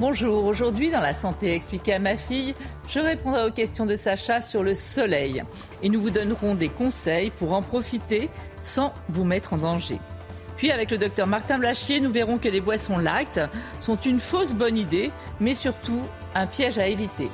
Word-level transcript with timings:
Bonjour, 0.00 0.44
aujourd'hui 0.44 0.92
dans 0.92 1.00
la 1.00 1.12
santé 1.12 1.52
expliquée 1.52 1.94
à 1.94 1.98
ma 1.98 2.16
fille, 2.16 2.54
je 2.88 3.00
répondrai 3.00 3.44
aux 3.44 3.50
questions 3.50 3.84
de 3.84 3.96
Sacha 3.96 4.40
sur 4.40 4.62
le 4.62 4.76
soleil 4.76 5.42
et 5.82 5.88
nous 5.88 6.00
vous 6.00 6.10
donnerons 6.10 6.54
des 6.54 6.68
conseils 6.68 7.30
pour 7.30 7.52
en 7.52 7.62
profiter 7.62 8.30
sans 8.60 8.94
vous 9.08 9.24
mettre 9.24 9.54
en 9.54 9.58
danger. 9.58 9.98
Puis 10.56 10.70
avec 10.70 10.92
le 10.92 10.98
docteur 10.98 11.26
Martin 11.26 11.58
Blachier, 11.58 11.98
nous 11.98 12.12
verrons 12.12 12.38
que 12.38 12.48
les 12.48 12.60
boissons 12.60 12.98
lactes 12.98 13.40
sont 13.80 13.96
une 13.96 14.20
fausse 14.20 14.54
bonne 14.54 14.78
idée, 14.78 15.10
mais 15.40 15.56
surtout 15.56 16.02
un 16.36 16.46
piège 16.46 16.78
à 16.78 16.86
éviter. 16.86 17.28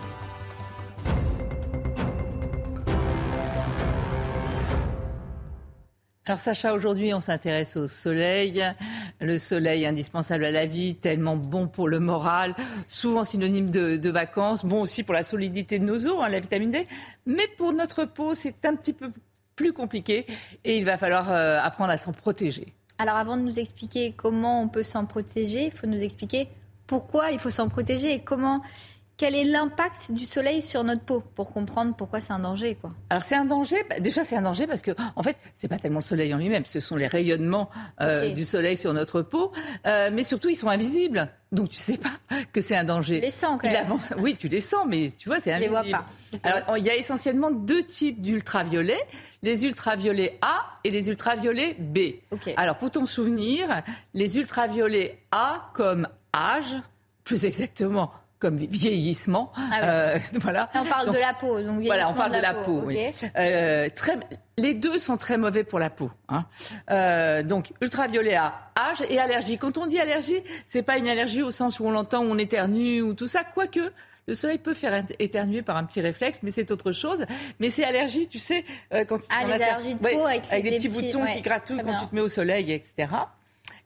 Alors 6.25 6.39
Sacha, 6.39 6.73
aujourd'hui 6.73 7.13
on 7.13 7.21
s'intéresse 7.21 7.77
au 7.77 7.87
soleil. 7.87 8.65
Le 9.25 9.39
soleil 9.39 9.87
indispensable 9.87 10.45
à 10.45 10.51
la 10.51 10.67
vie, 10.67 10.97
tellement 10.97 11.37
bon 11.37 11.67
pour 11.67 11.89
le 11.89 11.99
moral, 11.99 12.55
souvent 12.89 13.25
synonyme 13.25 13.71
de, 13.71 14.11
vacances, 14.11 14.67
bon 14.67 14.83
aussi 14.83 15.03
pour 15.03 15.15
la 15.15 15.23
solidité 15.23 15.79
de 15.79 15.85
nos 15.85 16.07
os, 16.07 16.19
hein, 16.21 16.29
la 16.29 16.41
vitamine 16.41 16.71
D. 16.71 16.87
Mais 17.25 17.49
pour 17.57 17.73
notre 17.73 18.05
peau, 18.05 18.35
c'est 18.35 18.67
un 18.67 18.77
petit 18.77 18.93
peu 18.93 19.11
plus 19.57 19.73
compliqué 19.73 20.27
et 20.65 20.77
il 20.77 20.85
va 20.85 20.99
falloir 20.99 21.33
euh, 21.33 21.59
apprendre 21.63 21.91
à 21.91 21.97
s'en 21.97 22.13
protéger. 22.13 22.75
Alors 22.99 23.17
avant 23.17 23.39
de 23.39 23.43
nous 23.43 23.59
expliquer 23.59 24.13
comment 24.15 24.61
on 24.61 24.69
peut 24.69 24.83
s'en 24.83 25.07
protéger, 25.07 25.67
il 25.67 25.73
faut 25.73 25.87
nous 25.87 26.03
expliquer 26.03 26.49
pourquoi 26.87 27.31
il 27.31 27.39
faut 27.39 27.51
s'en 27.51 27.71
protéger 27.71 28.13
et 28.13 28.21
comment 28.21 28.61
quel 29.17 29.35
est 29.35 29.45
l'impact 29.45 30.11
du 30.13 30.25
soleil 30.27 30.61
sur 30.63 30.83
notre 30.85 31.03
peau 31.03 31.23
pour 31.35 31.53
comprendre 31.53 31.95
pourquoi 31.97 32.21
c'est 32.21 32.33
un 32.33 32.41
danger 32.41 32.75
quoi. 32.75 32.93
Alors 33.11 33.23
c'est 33.25 33.37
un 33.37 33.45
danger, 33.45 33.77
bah, 33.89 34.01
déjà 34.01 34.25
c'est 34.25 34.37
un 34.37 34.43
danger 34.43 34.67
parce 34.67 34.83
que 34.83 34.91
en 35.17 35.23
fait 35.23 35.37
c'est 35.55 35.69
pas 35.69 35.79
tellement 35.79 36.01
le 36.01 36.05
soleil 36.05 36.35
en 36.35 36.39
lui-même, 36.39 36.65
ce 36.67 36.81
sont 36.81 36.97
les 36.97 37.07
rayonnements 37.07 37.71
euh, 38.01 38.31
du 38.31 38.45
soleil 38.45 38.77
sur 38.77 38.93
notre 38.93 39.23
peau, 39.23 39.53
euh, 39.87 40.11
mais 40.13 40.23
surtout 40.23 40.49
ils 40.49 40.57
sont 40.57 40.69
invisibles. 40.69 41.29
Donc 41.53 41.69
tu 41.69 41.79
sais 41.79 41.99
pas 41.99 42.11
que 42.53 42.61
c'est 42.61 42.77
un 42.77 42.83
danger. 42.83 43.21
Tu 43.21 43.27
les 43.27 43.31
sens 43.31 43.61
quand 43.63 43.71
même. 43.71 43.87
Oui, 44.19 44.35
tu 44.37 44.49
les 44.49 44.61
sens, 44.61 44.87
mais 44.89 45.13
tu 45.17 45.29
vois, 45.29 45.39
c'est 45.39 45.53
invisible. 45.53 45.77
Je 45.79 45.85
les 45.85 45.91
vois 45.93 46.05
pas. 46.43 46.49
Alors 46.49 46.79
il 46.79 46.85
y 46.85 46.91
a 46.91 46.97
essentiellement 46.97 47.53
deux 47.53 47.85
types 47.85 48.21
d'ultraviolets 48.21 49.07
les 49.45 49.67
ultraviolets 49.67 50.39
A 50.41 50.71
et 50.83 50.91
les 50.91 51.09
ultraviolets 51.09 51.77
B. 51.79 51.99
Alors 52.57 52.77
pour 52.79 52.91
ton 52.91 53.07
souvenir, 53.07 53.83
les 54.15 54.39
ultraviolets 54.39 55.21
A 55.31 55.71
comme 55.75 56.09
âge, 56.35 56.77
plus 57.25 57.45
exactement 57.45 58.11
comme 58.45 58.59
vieillissement. 58.59 59.51
Ah 59.57 59.85
euh, 59.85 60.19
voilà. 60.43 60.69
On 60.75 60.85
parle 60.85 61.15
de 61.15 61.19
la 61.19 61.33
peau, 61.33 61.63
donc 61.63 61.83
Voilà, 61.83 62.11
on 62.11 62.13
parle 62.13 62.33
de 62.33 62.43
la, 62.43 62.53
peau. 62.53 62.83
oui. 62.85 63.07
Euh, 63.39 63.89
très, 63.89 64.19
les 64.59 64.75
deux 64.75 64.99
sont 64.99 65.17
très 65.17 65.39
mauvais 65.39 65.65
pour 65.65 65.79
la 65.79 65.89
peau. 65.89 66.11
Hein. 66.29 66.45
Euh, 66.91 67.43
donc 67.43 67.73
ultraviolet 67.81 68.35
A, 68.35 68.53
âge 68.77 69.03
et 69.09 69.19
allergie. 69.19 69.57
Quand 69.57 69.79
on 69.79 69.87
dit 69.87 69.99
allergie, 69.99 70.43
c'est 70.67 70.83
pas 70.83 70.99
une 70.99 71.09
allergie 71.09 71.43
au 71.43 71.51
sens 71.51 71.81
où 71.81 71.87
on 71.87 71.91
l'entend, 71.91 72.23
où 72.23 72.29
on 72.29 72.37
éternue 72.37 73.01
ou 73.01 73.15
tout 73.15 73.29
ça, 73.29 73.45
quoique. 73.45 73.81
Le 74.27 74.35
soleil 74.35 74.59
peut 74.59 74.75
faire 74.75 75.05
éternuer 75.19 75.63
par 75.63 75.79
un 75.79 75.85
petit 75.85 76.03
réflexe, 76.03 76.41
mais 76.43 76.51
c'est 76.51 76.71
autre 76.71 76.93
chose. 76.93 77.25
Mais 77.61 77.71
c'est 77.71 77.85
allergie, 77.85 78.27
tu 78.27 78.39
sais, 78.39 78.67
quand 79.09 79.21
tu 79.21 79.29
ah, 79.31 79.47
les 79.47 79.55
allergies 79.55 79.95
de 79.95 80.01
peau 80.01 80.27
avec, 80.27 80.51
des, 80.51 80.71
petits, 80.73 80.89
boutons 80.91 81.25
qui 81.33 81.41
gratouillent 81.41 81.83
quand 81.83 81.99
tu 81.99 82.07
te 82.09 82.15
mets 82.15 82.21
au 82.21 82.29
soleil, 82.29 82.73
etc. 82.73 83.09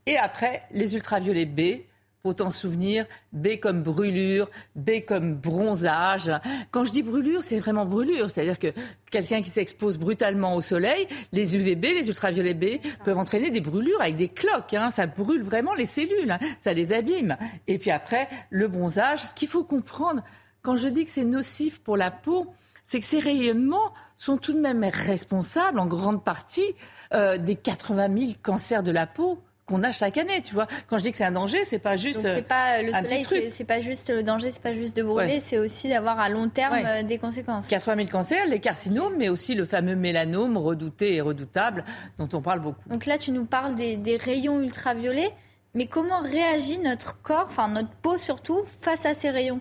Et 0.06 0.16
après, 0.16 0.62
les 0.72 0.94
ultraviolets 0.96 1.44
B, 1.44 1.82
Autant 2.24 2.50
souvenir, 2.50 3.06
B 3.32 3.60
comme 3.60 3.82
brûlure, 3.82 4.50
B 4.74 5.04
comme 5.06 5.34
bronzage. 5.34 6.30
Quand 6.72 6.84
je 6.84 6.90
dis 6.90 7.02
brûlure, 7.02 7.44
c'est 7.44 7.58
vraiment 7.60 7.86
brûlure. 7.86 8.28
C'est-à-dire 8.28 8.58
que 8.58 8.68
quelqu'un 9.10 9.40
qui 9.40 9.50
s'expose 9.50 9.98
brutalement 9.98 10.54
au 10.54 10.60
soleil, 10.60 11.06
les 11.32 11.56
UVB, 11.56 11.84
les 11.84 12.08
ultraviolets 12.08 12.54
B, 12.54 12.64
peuvent 13.04 13.18
entraîner 13.18 13.52
des 13.52 13.60
brûlures 13.60 14.00
avec 14.00 14.16
des 14.16 14.28
cloques. 14.28 14.74
Hein. 14.74 14.90
Ça 14.90 15.06
brûle 15.06 15.42
vraiment 15.42 15.74
les 15.74 15.86
cellules, 15.86 16.30
hein. 16.30 16.40
ça 16.58 16.72
les 16.72 16.92
abîme. 16.92 17.36
Et 17.68 17.78
puis 17.78 17.92
après, 17.92 18.28
le 18.50 18.66
bronzage, 18.66 19.20
ce 19.20 19.34
qu'il 19.34 19.48
faut 19.48 19.64
comprendre, 19.64 20.22
quand 20.62 20.76
je 20.76 20.88
dis 20.88 21.04
que 21.04 21.10
c'est 21.10 21.24
nocif 21.24 21.78
pour 21.78 21.96
la 21.96 22.10
peau, 22.10 22.52
c'est 22.84 23.00
que 23.00 23.06
ces 23.06 23.20
rayonnements 23.20 23.92
sont 24.16 24.38
tout 24.38 24.54
de 24.54 24.60
même 24.60 24.82
responsables 24.82 25.78
en 25.78 25.86
grande 25.86 26.24
partie 26.24 26.74
euh, 27.14 27.38
des 27.38 27.54
80 27.54 28.18
000 28.18 28.32
cancers 28.42 28.82
de 28.82 28.90
la 28.90 29.06
peau 29.06 29.38
qu'on 29.68 29.82
a 29.82 29.92
chaque 29.92 30.16
année, 30.16 30.40
tu 30.42 30.54
vois. 30.54 30.66
Quand 30.88 30.98
je 30.98 31.02
dis 31.02 31.12
que 31.12 31.18
c'est 31.18 31.24
un 31.24 31.32
danger, 31.32 31.64
c'est 31.64 31.78
pas 31.78 31.96
juste 31.96 32.20
c'est 32.20 32.42
pas 32.42 32.82
le 32.82 32.92
soleil, 32.92 33.50
c'est 33.50 33.64
pas 33.64 33.80
juste 33.80 34.10
le 34.10 34.22
danger, 34.22 34.50
c'est 34.50 34.62
pas 34.62 34.72
juste 34.72 34.96
de 34.96 35.02
brûler, 35.02 35.40
c'est 35.40 35.58
aussi 35.58 35.88
d'avoir 35.88 36.18
à 36.18 36.28
long 36.30 36.48
terme 36.48 36.78
euh, 36.84 37.02
des 37.02 37.18
conséquences. 37.18 37.68
80 37.68 37.96
000 37.96 38.08
cancers, 38.08 38.46
les 38.48 38.58
carcinomes, 38.60 39.14
mais 39.16 39.28
aussi 39.28 39.54
le 39.54 39.64
fameux 39.64 39.94
mélanome 39.94 40.56
redouté 40.56 41.14
et 41.14 41.20
redoutable 41.20 41.84
dont 42.16 42.28
on 42.32 42.40
parle 42.40 42.60
beaucoup. 42.60 42.88
Donc 42.88 43.06
là, 43.06 43.18
tu 43.18 43.30
nous 43.30 43.44
parles 43.44 43.74
des, 43.74 43.96
des 43.96 44.16
rayons 44.16 44.60
ultraviolets, 44.60 45.32
mais 45.74 45.86
comment 45.86 46.20
réagit 46.20 46.78
notre 46.78 47.20
corps, 47.20 47.46
enfin 47.46 47.68
notre 47.68 47.90
peau 47.90 48.16
surtout, 48.16 48.64
face 48.80 49.04
à 49.04 49.14
ces 49.14 49.30
rayons? 49.30 49.60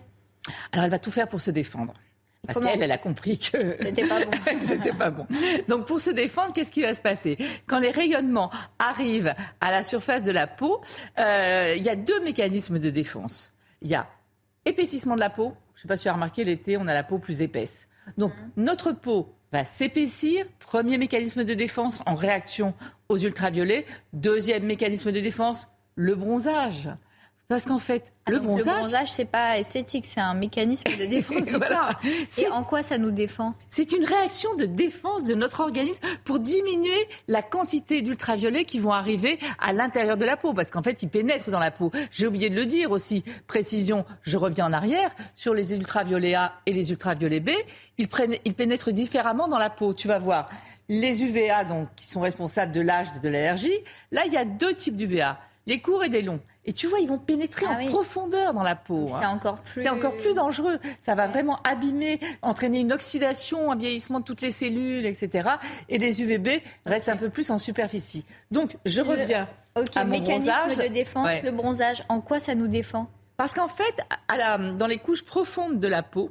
Alors 0.72 0.84
elle 0.84 0.90
va 0.90 0.98
tout 0.98 1.12
faire 1.12 1.28
pour 1.28 1.40
se 1.40 1.50
défendre. 1.50 1.92
Parce 2.46 2.60
qu'elle, 2.60 2.82
elle 2.82 2.92
a 2.92 2.98
compris 2.98 3.38
que 3.38 3.76
c'était 3.82 4.06
pas 4.06 4.24
bon. 4.24 4.30
c'était 4.66 4.92
pas 4.92 5.10
bon. 5.10 5.26
Donc 5.68 5.86
pour 5.86 6.00
se 6.00 6.10
défendre, 6.10 6.52
qu'est-ce 6.54 6.70
qui 6.70 6.82
va 6.82 6.94
se 6.94 7.02
passer? 7.02 7.36
Quand 7.66 7.78
les 7.78 7.90
rayonnements 7.90 8.50
arrivent 8.78 9.34
à 9.60 9.70
la 9.70 9.82
surface 9.82 10.24
de 10.24 10.30
la 10.30 10.46
peau, 10.46 10.80
euh, 11.18 11.74
il 11.76 11.82
y 11.82 11.88
a 11.88 11.96
deux 11.96 12.20
mécanismes 12.20 12.78
de 12.78 12.90
défense. 12.90 13.52
Il 13.82 13.88
y 13.88 13.94
a 13.94 14.08
épaississement 14.64 15.14
de 15.14 15.20
la 15.20 15.30
peau. 15.30 15.54
Je 15.74 15.80
ne 15.80 15.82
sais 15.82 15.88
pas 15.88 15.96
si 15.96 16.04
tu 16.04 16.08
as 16.08 16.14
remarqué, 16.14 16.44
l'été, 16.44 16.76
on 16.76 16.86
a 16.86 16.94
la 16.94 17.02
peau 17.02 17.18
plus 17.18 17.42
épaisse. 17.42 17.88
Donc 18.16 18.32
mhm. 18.32 18.64
notre 18.64 18.92
peau 18.92 19.34
va 19.52 19.64
s'épaissir. 19.64 20.46
Premier 20.58 20.96
mécanisme 20.96 21.44
de 21.44 21.54
défense 21.54 22.00
en 22.06 22.14
réaction 22.14 22.74
aux 23.08 23.18
ultraviolets. 23.18 23.84
Deuxième 24.12 24.64
mécanisme 24.64 25.12
de 25.12 25.20
défense, 25.20 25.66
le 25.96 26.14
bronzage. 26.14 26.88
Parce 27.48 27.64
qu'en 27.64 27.78
fait, 27.78 28.12
ah, 28.26 28.32
le 28.32 28.40
bronzage. 28.40 28.66
Le 28.66 28.78
bronzage, 28.80 29.10
c'est 29.10 29.24
pas 29.24 29.58
esthétique, 29.58 30.04
c'est 30.04 30.20
un 30.20 30.34
mécanisme 30.34 30.94
de 30.98 31.06
défense 31.06 31.48
voilà. 31.56 31.92
Et 32.36 32.46
en 32.48 32.62
quoi 32.62 32.82
ça 32.82 32.98
nous 32.98 33.10
défend 33.10 33.54
C'est 33.70 33.92
une 33.92 34.04
réaction 34.04 34.54
de 34.56 34.66
défense 34.66 35.24
de 35.24 35.34
notre 35.34 35.60
organisme 35.60 36.02
pour 36.24 36.40
diminuer 36.40 37.08
la 37.26 37.40
quantité 37.40 38.02
d'ultraviolets 38.02 38.66
qui 38.66 38.80
vont 38.80 38.92
arriver 38.92 39.38
à 39.60 39.72
l'intérieur 39.72 40.18
de 40.18 40.26
la 40.26 40.36
peau. 40.36 40.52
Parce 40.52 40.70
qu'en 40.70 40.82
fait, 40.82 41.02
ils 41.02 41.08
pénètrent 41.08 41.48
dans 41.48 41.58
la 41.58 41.70
peau. 41.70 41.90
J'ai 42.10 42.26
oublié 42.26 42.50
de 42.50 42.54
le 42.54 42.66
dire 42.66 42.90
aussi. 42.90 43.24
Précision, 43.46 44.04
je 44.20 44.36
reviens 44.36 44.66
en 44.66 44.74
arrière. 44.74 45.10
Sur 45.34 45.54
les 45.54 45.72
ultraviolets 45.72 46.34
A 46.34 46.52
et 46.66 46.74
les 46.74 46.90
ultraviolets 46.90 47.40
B, 47.40 47.48
ils, 47.96 48.08
prennent, 48.08 48.36
ils 48.44 48.52
pénètrent 48.52 48.92
différemment 48.92 49.48
dans 49.48 49.58
la 49.58 49.70
peau. 49.70 49.94
Tu 49.94 50.06
vas 50.06 50.18
voir. 50.18 50.50
Les 50.90 51.22
UVA, 51.22 51.64
donc, 51.64 51.88
qui 51.96 52.08
sont 52.08 52.20
responsables 52.20 52.72
de 52.72 52.82
l'âge 52.82 53.06
et 53.16 53.20
de 53.20 53.28
l'allergie, 53.30 53.78
là, 54.12 54.24
il 54.26 54.34
y 54.34 54.36
a 54.36 54.44
deux 54.44 54.74
types 54.74 54.96
d'UVA. 54.96 55.38
Les 55.68 55.80
courts 55.80 56.02
et 56.02 56.08
des 56.08 56.22
longs. 56.22 56.40
Et 56.64 56.72
tu 56.72 56.86
vois, 56.86 56.98
ils 56.98 57.08
vont 57.08 57.18
pénétrer 57.18 57.66
ah 57.68 57.78
en 57.78 57.86
profondeur 57.86 58.54
dans 58.54 58.62
la 58.62 58.74
peau. 58.74 59.06
C'est 59.06 59.24
hein. 59.24 59.30
encore 59.30 59.58
plus. 59.60 59.82
C'est 59.82 59.90
encore 59.90 60.16
plus 60.16 60.34
dangereux. 60.34 60.78
Ça 61.02 61.14
va 61.14 61.26
vraiment 61.26 61.60
abîmer, 61.62 62.20
entraîner 62.42 62.80
une 62.80 62.92
oxydation, 62.92 63.70
un 63.70 63.76
vieillissement 63.76 64.20
de 64.20 64.24
toutes 64.24 64.40
les 64.40 64.50
cellules, 64.50 65.04
etc. 65.04 65.50
Et 65.90 65.98
les 65.98 66.22
UVB 66.22 66.62
restent 66.86 67.10
un 67.10 67.16
peu 67.16 67.28
plus 67.28 67.50
en 67.50 67.58
superficie. 67.58 68.24
Donc, 68.50 68.76
je 68.86 69.02
reviens 69.02 69.46
à 69.94 70.04
mon 70.04 70.10
mécanisme 70.10 70.74
de 70.76 70.88
défense, 70.88 71.42
le 71.42 71.50
bronzage. 71.50 72.02
En 72.08 72.20
quoi 72.20 72.40
ça 72.40 72.54
nous 72.54 72.66
défend? 72.66 73.08
Parce 73.36 73.52
qu'en 73.52 73.68
fait, 73.68 74.02
dans 74.78 74.86
les 74.86 74.98
couches 74.98 75.24
profondes 75.24 75.78
de 75.78 75.88
la 75.88 76.02
peau, 76.02 76.30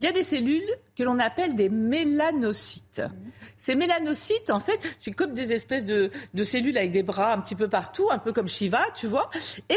il 0.00 0.04
y 0.04 0.08
a 0.08 0.12
des 0.12 0.24
cellules 0.24 0.68
que 0.96 1.02
l'on 1.02 1.18
appelle 1.18 1.54
des 1.54 1.68
mélanocytes. 1.68 3.02
Ces 3.56 3.74
mélanocytes, 3.74 4.50
en 4.50 4.60
fait, 4.60 4.80
c'est 4.98 5.12
comme 5.12 5.34
des 5.34 5.52
espèces 5.52 5.84
de, 5.84 6.10
cellules 6.44 6.76
avec 6.76 6.92
des 6.92 7.02
bras 7.02 7.32
un 7.32 7.40
petit 7.40 7.54
peu 7.54 7.68
partout, 7.68 8.08
un 8.10 8.18
peu 8.18 8.32
comme 8.32 8.48
Shiva, 8.48 8.82
tu 8.94 9.06
vois. 9.06 9.30
Et 9.68 9.74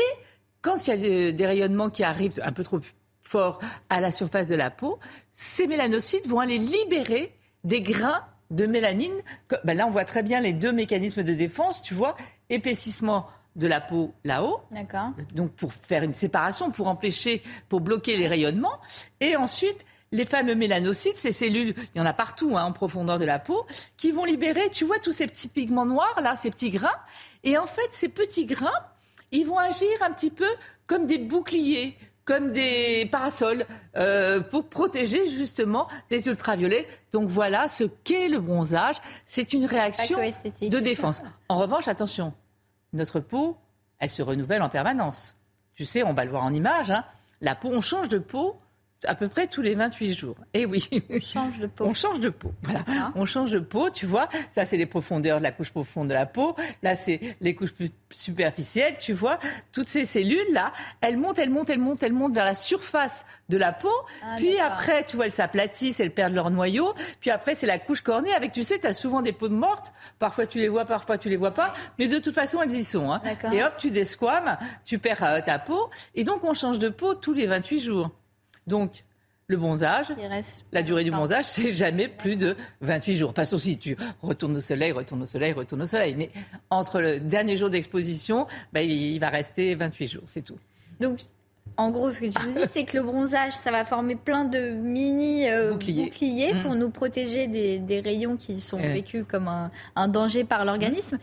quand 0.62 0.88
il 0.88 0.90
y 0.90 1.28
a 1.28 1.32
des 1.32 1.46
rayonnements 1.46 1.90
qui 1.90 2.04
arrivent 2.04 2.40
un 2.44 2.52
peu 2.52 2.64
trop 2.64 2.80
forts 3.22 3.60
à 3.90 4.00
la 4.00 4.12
surface 4.12 4.48
de 4.48 4.56
la 4.56 4.70
peau, 4.70 5.00
ces 5.32 5.68
mélanocytes 5.68 6.28
vont 6.28 6.40
aller 6.40 6.58
libérer 6.58 7.34
des 7.64 7.82
grains 7.82 8.26
de 8.52 8.66
mélanine. 8.66 9.14
Ben 9.64 9.76
là, 9.76 9.88
on 9.88 9.92
voit 9.92 10.06
très 10.06 10.24
bien 10.24 10.42
les 10.42 10.54
deux 10.54 10.72
mécanismes 10.72 11.24
de 11.24 11.34
défense, 11.34 11.82
tu 11.82 11.94
vois, 11.94 12.16
épaississement 12.50 13.28
de 13.56 13.68
la 13.68 13.82
peau 13.82 14.14
là-haut. 14.24 14.62
D'accord. 14.72 15.12
Donc 15.34 15.52
pour 15.52 15.74
faire 15.74 16.04
une 16.04 16.14
séparation, 16.14 16.72
pour 16.72 16.88
empêcher, 16.88 17.42
pour 17.70 17.82
bloquer 17.82 18.18
les 18.18 18.28
rayonnements. 18.28 18.80
Et 19.20 19.36
ensuite, 19.36 19.86
les 20.14 20.26
fameux 20.26 20.56
mélanocytes, 20.56 21.18
ces 21.18 21.34
cellules, 21.34 21.74
il 21.94 21.98
y 21.98 22.02
en 22.02 22.06
a 22.06 22.14
partout 22.14 22.56
hein, 22.56 22.64
en 22.64 22.72
profondeur 22.72 23.20
de 23.20 23.26
la 23.26 23.40
peau, 23.40 23.66
qui 23.98 24.12
vont 24.12 24.24
libérer, 24.24 24.70
tu 24.70 24.86
vois, 24.86 25.00
tous 25.00 25.12
ces 25.12 25.28
petits 25.28 25.48
pigments 25.50 25.88
noirs, 25.88 26.22
là, 26.22 26.38
ces 26.38 26.52
petits 26.52 26.70
grains. 26.70 26.96
Et 27.44 27.58
en 27.58 27.66
fait, 27.66 27.88
ces 27.92 28.08
petits 28.08 28.46
grains, 28.46 28.72
ils 29.32 29.46
vont 29.46 29.58
agir 29.58 29.90
un 30.02 30.12
petit 30.12 30.30
peu 30.30 30.48
comme 30.88 31.08
des 31.08 31.18
boucliers 31.18 31.98
comme 32.26 32.54
des 32.54 33.06
parasols 33.12 33.66
euh, 33.98 34.40
pour 34.40 34.70
protéger 34.70 35.28
justement 35.28 35.90
des 36.10 36.28
ultraviolets. 36.28 36.88
Donc 37.12 37.28
voilà 37.28 37.68
ce 37.68 37.84
qu'est 37.84 38.30
le 38.30 38.40
bronzage. 38.40 38.96
C'est 39.26 39.52
une 39.52 39.66
réaction 39.66 40.18
de 40.18 40.80
défense. 40.80 41.22
En 41.50 41.58
revanche, 41.58 41.90
attention, 41.90 42.34
notre 42.94 43.20
peau, 43.20 43.58
elle 44.00 44.10
se 44.10 44.22
renouvelle 44.22 44.62
en 44.62 44.70
permanence. 44.70 45.36
Tu 45.76 45.84
sais, 45.84 46.02
on 46.04 46.14
va 46.14 46.24
le 46.24 46.32
voir 46.32 46.44
en 46.44 46.54
image. 46.54 46.92
Hein. 46.92 47.04
La 47.42 47.56
peau, 47.56 47.68
on 47.74 47.82
change 47.82 48.08
de 48.08 48.20
peau 48.20 48.56
à 49.06 49.16
peu 49.16 49.28
près 49.28 49.48
tous 49.48 49.62
les 49.62 49.76
28 49.76 50.14
jours. 50.14 50.36
Et 50.54 50.62
eh 50.62 50.66
oui. 50.66 50.88
On 51.10 51.20
change 51.20 51.60
de 51.60 51.68
peau. 51.68 51.86
On 51.86 51.94
change 51.94 52.20
de 52.20 52.30
peau. 52.30 52.54
Voilà. 52.64 52.84
Ah. 52.88 53.12
On 53.16 53.26
change 53.26 53.52
de 53.52 53.60
peau, 53.60 53.90
tu 53.90 54.06
vois. 54.06 54.30
Ça, 54.52 54.66
c'est 54.66 54.78
les 54.78 54.86
profondeurs 54.86 55.40
de 55.40 55.44
la 55.44 55.52
couche 55.52 55.72
profonde 55.72 56.08
de 56.10 56.14
la 56.14 56.26
peau. 56.26 56.56
Là, 56.82 56.96
c'est 56.96 57.20
les 57.42 57.56
couches 57.56 57.74
plus 57.74 57.92
superficielles, 58.12 58.96
tu 59.00 59.14
vois. 59.14 59.40
Toutes 59.72 59.90
ces 59.90 60.06
cellules-là, 60.06 60.72
elles 61.02 61.18
montent, 61.18 61.40
elles 61.40 61.50
montent, 61.50 61.70
elles 61.70 61.80
montent, 61.80 62.04
elles 62.04 62.14
montent 62.14 62.34
vers 62.34 62.46
la 62.46 62.56
surface 62.56 63.26
de 63.50 63.58
la 63.58 63.72
peau. 63.72 63.90
Ah, 64.24 64.36
puis 64.38 64.60
après, 64.60 65.04
tu 65.04 65.16
vois, 65.16 65.26
elles 65.26 65.32
s'aplatissent, 65.32 66.00
elles 66.00 66.14
perdent 66.14 66.34
leur 66.34 66.52
noyau. 66.52 66.94
Puis 67.20 67.30
après, 67.30 67.56
c'est 67.56 67.68
la 67.68 67.80
couche 67.80 68.02
cornée 68.02 68.34
avec, 68.34 68.52
tu 68.52 68.64
sais, 68.64 68.80
tu 68.80 68.88
as 68.88 68.94
souvent 68.94 69.22
des 69.22 69.32
peaux 69.32 69.50
de 69.50 69.56
mortes. 69.56 69.92
Parfois, 70.20 70.46
tu 70.46 70.60
les 70.60 70.68
vois, 70.68 70.86
parfois, 70.86 71.18
tu 71.18 71.30
les 71.30 71.38
vois 71.38 71.52
pas. 71.52 71.74
Mais 72.00 72.08
de 72.08 72.20
toute 72.20 72.36
façon, 72.36 72.62
elles 72.62 72.74
y 72.74 72.84
sont. 72.84 73.12
Hein. 73.12 73.22
Et 73.52 73.64
hop, 73.64 73.74
tu 73.78 73.92
desquames, 73.92 74.58
tu 74.86 75.00
perds 75.00 75.24
euh, 75.24 75.42
ta 75.42 75.60
peau. 75.60 75.90
Et 76.16 76.24
donc, 76.24 76.44
on 76.44 76.54
change 76.54 76.80
de 76.80 76.90
peau 76.90 77.16
tous 77.16 77.34
les 77.34 77.48
28 77.48 77.80
jours. 77.80 78.12
Donc, 78.68 79.04
le 79.48 79.58
bronzage, 79.58 80.08
la 80.72 80.84
durée 80.84 81.04
du 81.04 81.12
bronzage, 81.12 81.46
c'est 81.46 81.74
jamais 81.74 82.08
plus 82.08 82.38
de 82.38 82.56
28 82.82 83.16
jours. 83.16 83.32
Enfin, 83.32 83.46
sauf 83.46 83.62
si 83.62 83.78
tu 83.78 83.98
retournes 84.22 84.56
au 84.56 84.62
soleil, 84.62 84.92
retournes 84.94 85.24
au 85.24 85.26
soleil, 85.26 85.52
retournes 85.52 85.82
au 85.82 85.88
soleil. 85.88 86.16
Mais 86.16 86.30
entre 86.70 87.02
le 87.02 87.20
dernier 87.20 87.58
jour 87.58 87.70
d'exposition, 87.70 88.48
ben, 88.72 88.90
il 88.90 89.20
va 89.20 89.30
rester 89.30 89.76
28 89.76 90.08
jours, 90.08 90.24
c'est 90.26 90.44
tout. 90.44 90.58
Donc, 91.00 91.20
en 91.78 91.90
gros, 91.90 92.12
ce 92.12 92.20
que 92.20 92.26
tu 92.26 92.48
nous 92.48 92.54
dis, 92.54 92.68
c'est 92.72 92.84
que 92.84 92.98
le 92.98 93.04
bronzage, 93.04 93.54
ça 93.54 93.72
va 93.72 93.84
former 93.84 94.16
plein 94.16 94.46
de 94.46 94.70
mini 94.70 95.50
euh, 95.50 95.72
boucliers, 95.72 96.54
pour 96.62 96.72
mmh. 96.72 96.78
nous 96.78 96.90
protéger 96.90 97.48
des, 97.48 98.00
rayons 98.00 98.38
qui 98.38 98.62
sont 98.62 98.78
vécus 98.78 99.26
comme 99.28 99.48
un, 99.48 100.08
danger 100.08 100.44
par 100.44 100.66
l'organisme. 100.66 101.18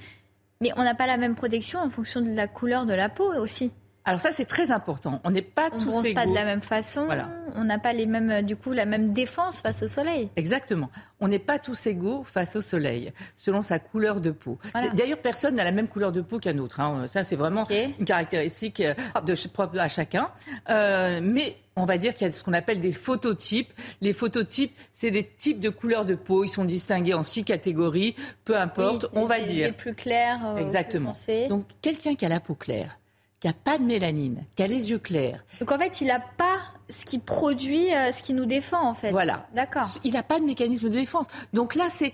Mais 0.60 0.72
on 0.76 0.84
n'a 0.84 0.94
pas 0.94 1.06
la 1.06 1.16
même 1.16 1.34
protection 1.34 1.80
en 1.80 1.88
fonction 1.88 2.20
de 2.20 2.30
la 2.34 2.46
couleur 2.46 2.84
de 2.84 2.92
la 2.92 3.08
peau 3.08 3.32
aussi. 3.34 3.72
Alors 4.04 4.20
ça, 4.20 4.32
c'est 4.32 4.46
très 4.46 4.70
important. 4.70 5.20
On 5.24 5.30
n'est 5.30 5.42
pas 5.42 5.68
on 5.72 5.78
tous 5.78 6.04
égaux. 6.04 6.14
pas 6.14 6.26
de 6.26 6.34
la 6.34 6.44
même 6.44 6.62
façon. 6.62 7.08
On 7.54 7.64
n'a 7.64 7.78
pas 7.78 7.92
les 7.92 8.06
mêmes, 8.06 8.30
euh, 8.30 8.42
du 8.42 8.56
coup, 8.56 8.72
la 8.72 8.86
même 8.86 9.12
défense 9.12 9.60
face 9.60 9.82
au 9.82 9.88
soleil. 9.88 10.30
Exactement. 10.36 10.90
On 11.20 11.28
n'est 11.28 11.38
pas 11.38 11.58
tous 11.58 11.86
égaux 11.86 12.24
face 12.24 12.56
au 12.56 12.62
soleil, 12.62 13.12
selon 13.36 13.60
sa 13.60 13.78
couleur 13.78 14.20
de 14.20 14.30
peau. 14.30 14.58
D'ailleurs, 14.94 15.18
personne 15.18 15.56
n'a 15.56 15.64
la 15.64 15.72
même 15.72 15.88
couleur 15.88 16.12
de 16.12 16.22
peau 16.22 16.38
qu'un 16.38 16.58
autre. 16.58 16.80
Hein. 16.80 17.06
Ça, 17.08 17.24
c'est 17.24 17.36
vraiment 17.36 17.66
une 17.68 18.04
caractéristique 18.04 18.80
euh, 18.80 18.94
de, 19.24 19.48
propre 19.48 19.78
à 19.78 19.88
chacun. 19.88 20.30
Euh, 20.70 21.20
mais 21.22 21.56
on 21.76 21.84
va 21.84 21.98
dire 21.98 22.14
qu'il 22.14 22.26
y 22.26 22.30
a 22.30 22.32
ce 22.32 22.42
qu'on 22.42 22.52
appelle 22.52 22.80
des 22.80 22.92
phototypes. 22.92 23.72
Les 24.00 24.12
phototypes, 24.12 24.76
c'est 24.92 25.10
des 25.10 25.24
types 25.24 25.60
de 25.60 25.68
couleurs 25.68 26.04
de 26.04 26.14
peau. 26.14 26.44
Ils 26.44 26.48
sont 26.48 26.64
distingués 26.64 27.14
en 27.14 27.22
six 27.22 27.44
catégories, 27.44 28.14
peu 28.44 28.56
importe, 28.56 29.06
on 29.12 29.26
va 29.26 29.40
dire. 29.40 29.66
Les 29.66 29.72
plus 29.72 29.94
clairs. 29.94 30.40
Exactement. 30.58 31.12
Donc, 31.48 31.64
quelqu'un 31.82 32.14
qui 32.14 32.24
a 32.24 32.28
la 32.28 32.40
peau 32.40 32.54
claire, 32.54 32.99
qui 33.40 33.46
n'a 33.48 33.54
pas 33.54 33.78
de 33.78 33.84
mélanine, 33.84 34.44
qui 34.54 34.62
a 34.62 34.66
les 34.66 34.90
yeux 34.90 34.98
clairs. 34.98 35.44
Donc 35.60 35.72
en 35.72 35.78
fait, 35.78 36.00
il 36.00 36.08
n'a 36.08 36.20
pas 36.20 36.58
ce 36.88 37.04
qui 37.04 37.18
produit, 37.18 37.94
euh, 37.94 38.12
ce 38.12 38.22
qui 38.22 38.34
nous 38.34 38.44
défend 38.44 38.82
en 38.82 38.94
fait. 38.94 39.10
Voilà. 39.10 39.48
D'accord. 39.54 39.88
Il 40.04 40.12
n'a 40.12 40.22
pas 40.22 40.38
de 40.38 40.44
mécanisme 40.44 40.88
de 40.88 40.94
défense. 40.94 41.26
Donc 41.52 41.74
là, 41.74 41.88
c'est 41.90 42.12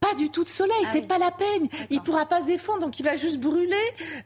pas 0.00 0.14
du 0.14 0.30
tout 0.30 0.44
de 0.44 0.48
soleil, 0.48 0.76
ah 0.84 0.88
c'est 0.92 1.08
pas 1.08 1.18
la 1.18 1.32
peine. 1.32 1.68
Il 1.90 2.00
pourra 2.02 2.26
pas 2.26 2.42
se 2.42 2.46
défendre, 2.46 2.78
donc 2.80 3.00
il 3.00 3.04
va 3.04 3.16
juste 3.16 3.40
brûler, 3.40 3.76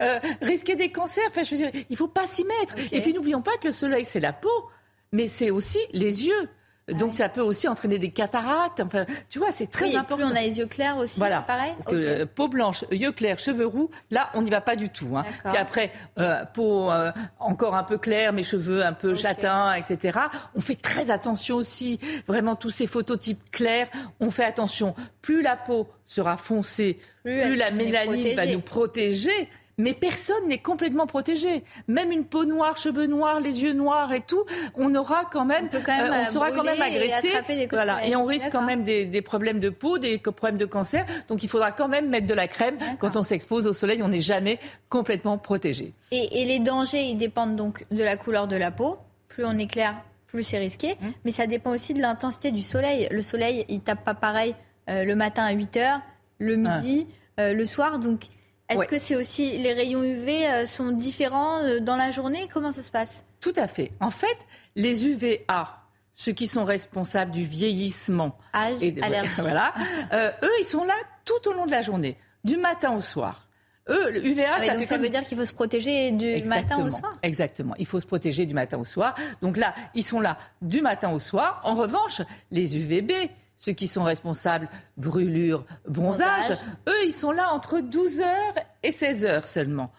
euh, 0.02 0.19
risquer 0.43 0.76
des 0.76 0.93
cancers. 0.93 1.25
Enfin, 1.31 1.44
je 1.44 1.52
veux 1.52 1.56
dire, 1.56 1.70
il 1.88 1.96
faut 1.96 2.08
pas 2.08 2.26
s'y 2.26 2.44
mettre. 2.44 2.75
Et 2.93 3.00
puis 3.00 3.14
n'oublions 3.14 3.40
pas 3.40 3.56
que 3.60 3.69
le 3.69 3.72
soleil, 3.72 4.05
c'est 4.05 4.20
la 4.20 4.34
peau, 4.34 4.69
mais 5.12 5.28
c'est 5.28 5.50
aussi 5.50 5.78
les 5.93 6.26
yeux. 6.26 6.48
Donc 6.88 7.14
ça 7.14 7.29
peut 7.29 7.40
aussi 7.40 7.69
entraîner 7.69 7.99
des 7.99 8.11
cataractes. 8.11 8.81
Enfin, 8.81 9.06
tu 9.29 9.38
vois, 9.38 9.52
c'est 9.52 9.70
très 9.70 9.94
important. 9.94 10.17
Et 10.17 10.23
plus 10.23 10.32
on 10.32 10.37
a 10.37 10.43
les 10.43 10.58
yeux 10.58 10.67
clairs 10.67 10.96
aussi, 10.96 11.20
c'est 11.20 11.46
pareil. 11.46 11.73
Parce 11.79 11.87
que, 11.87 11.94
euh, 11.94 12.26
peau 12.26 12.49
blanche, 12.49 12.84
yeux 12.90 13.12
clairs, 13.12 13.38
cheveux 13.38 13.67
roux, 13.67 13.90
là, 14.11 14.31
on 14.34 14.43
n'y 14.43 14.50
va 14.50 14.61
pas 14.61 14.75
du 14.75 14.88
tout. 14.88 15.17
Hein. 15.17 15.25
Puis 15.44 15.56
après, 15.56 15.93
euh, 16.19 16.44
peau 16.52 16.90
euh, 16.90 17.12
encore 17.38 17.76
un 17.76 17.84
peu 17.84 17.99
claire, 17.99 18.32
mais 18.32 18.43
cheveux 18.43 18.84
un 18.84 18.93
peu 18.93 19.14
châtains, 19.14 19.75
etc. 19.75 20.19
On 20.55 20.61
fait 20.61 20.81
très 20.81 21.11
attention 21.11 21.56
aussi. 21.56 22.00
Vraiment, 22.26 22.56
tous 22.56 22.70
ces 22.70 22.88
phototypes 22.88 23.50
clairs, 23.52 23.88
on 24.19 24.31
fait 24.31 24.44
attention. 24.44 24.94
Plus 25.20 25.43
la 25.43 25.56
peau 25.56 25.88
sera 26.05 26.37
foncée, 26.37 26.99
plus 27.23 27.55
la 27.55 27.70
mélanine 27.70 28.34
va 28.34 28.46
nous 28.46 28.61
protéger 28.61 29.49
mais 29.78 29.94
personne 29.94 30.48
n'est 30.48 30.58
complètement 30.58 31.06
protégé. 31.06 31.64
Même 31.88 32.12
une 32.12 32.24
peau 32.24 32.44
noire, 32.44 32.76
cheveux 32.76 33.06
noirs, 33.06 33.40
les 33.40 33.62
yeux 33.62 33.72
noirs 33.72 34.12
et 34.12 34.20
tout, 34.20 34.44
on 34.76 34.94
aura 34.94 35.24
quand 35.24 35.44
même, 35.44 35.69
on, 35.72 35.76
euh, 35.76 36.24
sera 36.26 36.52
quand 36.52 36.64
même 36.64 36.80
agressé, 36.80 37.28
et, 37.48 37.66
voilà, 37.66 38.06
et 38.06 38.16
on 38.16 38.24
risque 38.24 38.50
quand 38.50 38.62
même 38.62 38.84
des, 38.84 39.22
problèmes 39.22 39.60
de 39.60 39.70
peau, 39.70 39.98
des 39.98 40.19
problèmes 40.19 40.58
de 40.58 40.66
cancer. 40.66 41.04
Donc 41.28 41.42
il 41.42 41.48
faudra 41.48 41.72
quand 41.72 41.88
même 41.88 42.08
mettre 42.08 42.26
de 42.26 42.34
la 42.34 42.48
crème 42.48 42.76
quand 42.98 43.16
on 43.16 43.22
s'expose 43.22 43.66
au 43.66 43.72
soleil. 43.72 44.02
On 44.02 44.08
n'est 44.08 44.20
jamais 44.20 44.58
complètement 44.88 45.38
protégé. 45.38 45.94
Et, 46.10 46.44
les 46.44 46.58
dangers, 46.58 47.04
ils 47.04 47.16
dépendent 47.16 47.56
donc 47.56 47.86
de 47.90 48.02
la 48.02 48.16
couleur 48.16 48.48
de 48.48 48.56
la 48.56 48.70
peau. 48.70 48.98
Plus 49.28 49.44
on 49.44 49.56
est 49.58 49.66
clair, 49.66 49.96
plus 50.26 50.42
c'est 50.42 50.58
risqué. 50.58 50.96
Mmh. 51.00 51.06
Mais 51.24 51.32
ça 51.32 51.46
dépend 51.46 51.70
aussi 51.70 51.94
de 51.94 52.00
l'intensité 52.00 52.50
du 52.50 52.62
soleil. 52.62 53.08
Le 53.10 53.22
soleil, 53.22 53.64
il 53.69 53.80
tape 53.80 54.04
pas 54.04 54.14
pareil 54.14 54.54
euh, 54.90 55.04
le 55.04 55.14
matin 55.14 55.44
à 55.44 55.52
8 55.52 55.76
heures, 55.76 56.00
le 56.38 56.56
midi, 56.56 57.06
euh, 57.38 57.54
le 57.54 57.66
soir. 57.66 57.98
Donc 57.98 58.22
est-ce 58.69 58.87
que 58.87 58.99
c'est 58.99 59.17
aussi 59.17 59.59
les 59.59 59.73
rayons 59.73 60.03
UV 60.03 60.47
euh, 60.47 60.67
sont 60.67 60.91
différents 60.91 61.62
euh, 61.62 61.81
dans 61.81 61.97
la 61.97 62.11
journée? 62.11 62.49
Comment 62.53 62.73
ça 62.73 62.82
se 62.82 62.91
passe? 62.91 63.25
Tout 63.41 63.53
à 63.56 63.67
fait. 63.67 63.91
En 64.00 64.11
fait, 64.11 64.37
les 64.76 65.06
UVA, 65.06 65.82
ceux 66.14 66.32
qui 66.32 66.47
sont 66.47 66.64
responsables 66.64 67.32
du 67.32 67.44
vieillissement, 67.44 68.37
âge, 68.55 68.82
et 68.82 68.93
voilà, 69.38 69.75
euh, 70.12 70.31
eux, 70.43 70.50
ils 70.61 70.64
sont 70.64 70.85
là 70.85 70.94
tout 71.25 71.49
au 71.49 71.53
long 71.53 71.67
de 71.67 71.70
la 71.70 71.82
journée, 71.82 72.17
du 72.44 72.56
matin 72.56 72.93
au 72.93 73.00
soir. 73.00 73.49
Eux, 73.88 74.11
le 74.11 74.25
UVA, 74.25 74.44
ah 74.55 74.65
ça, 74.65 74.75
donc 74.76 74.85
ça 74.85 74.97
veut 74.97 75.08
dire 75.08 75.25
qu'il 75.25 75.37
faut 75.37 75.44
se 75.44 75.53
protéger 75.53 76.12
du 76.12 76.44
matin 76.44 76.87
au 76.87 76.91
soir? 76.91 77.15
Exactement. 77.23 77.75
Il 77.79 77.87
faut 77.87 77.99
se 77.99 78.06
protéger 78.06 78.47
du 78.47 78.55
matin 78.55 78.79
au 78.79 78.85
soir. 78.85 79.17
Donc 79.43 79.56
là, 79.56 79.75
ils 79.94 80.05
sont 80.05 80.20
là 80.20 80.38
du 80.61 80.82
matin 80.82 81.11
au 81.11 81.19
soir. 81.19 81.61
En 81.65 81.75
revanche, 81.75 82.23
les 82.53 82.76
UVB, 82.76 83.11
ceux 83.56 83.72
qui 83.72 83.87
sont 83.87 84.02
responsables 84.02 84.69
brûlure, 84.96 85.64
bronzage, 85.88 86.58
eux, 86.88 87.04
ils 87.06 87.12
sont 87.12 87.32
là 87.32 87.52
entre 87.52 87.81
12 87.81 88.20
heures 88.20 88.54
et 88.82 88.93
16 88.93 89.25
heures 89.25 89.46
seulement. 89.46 89.90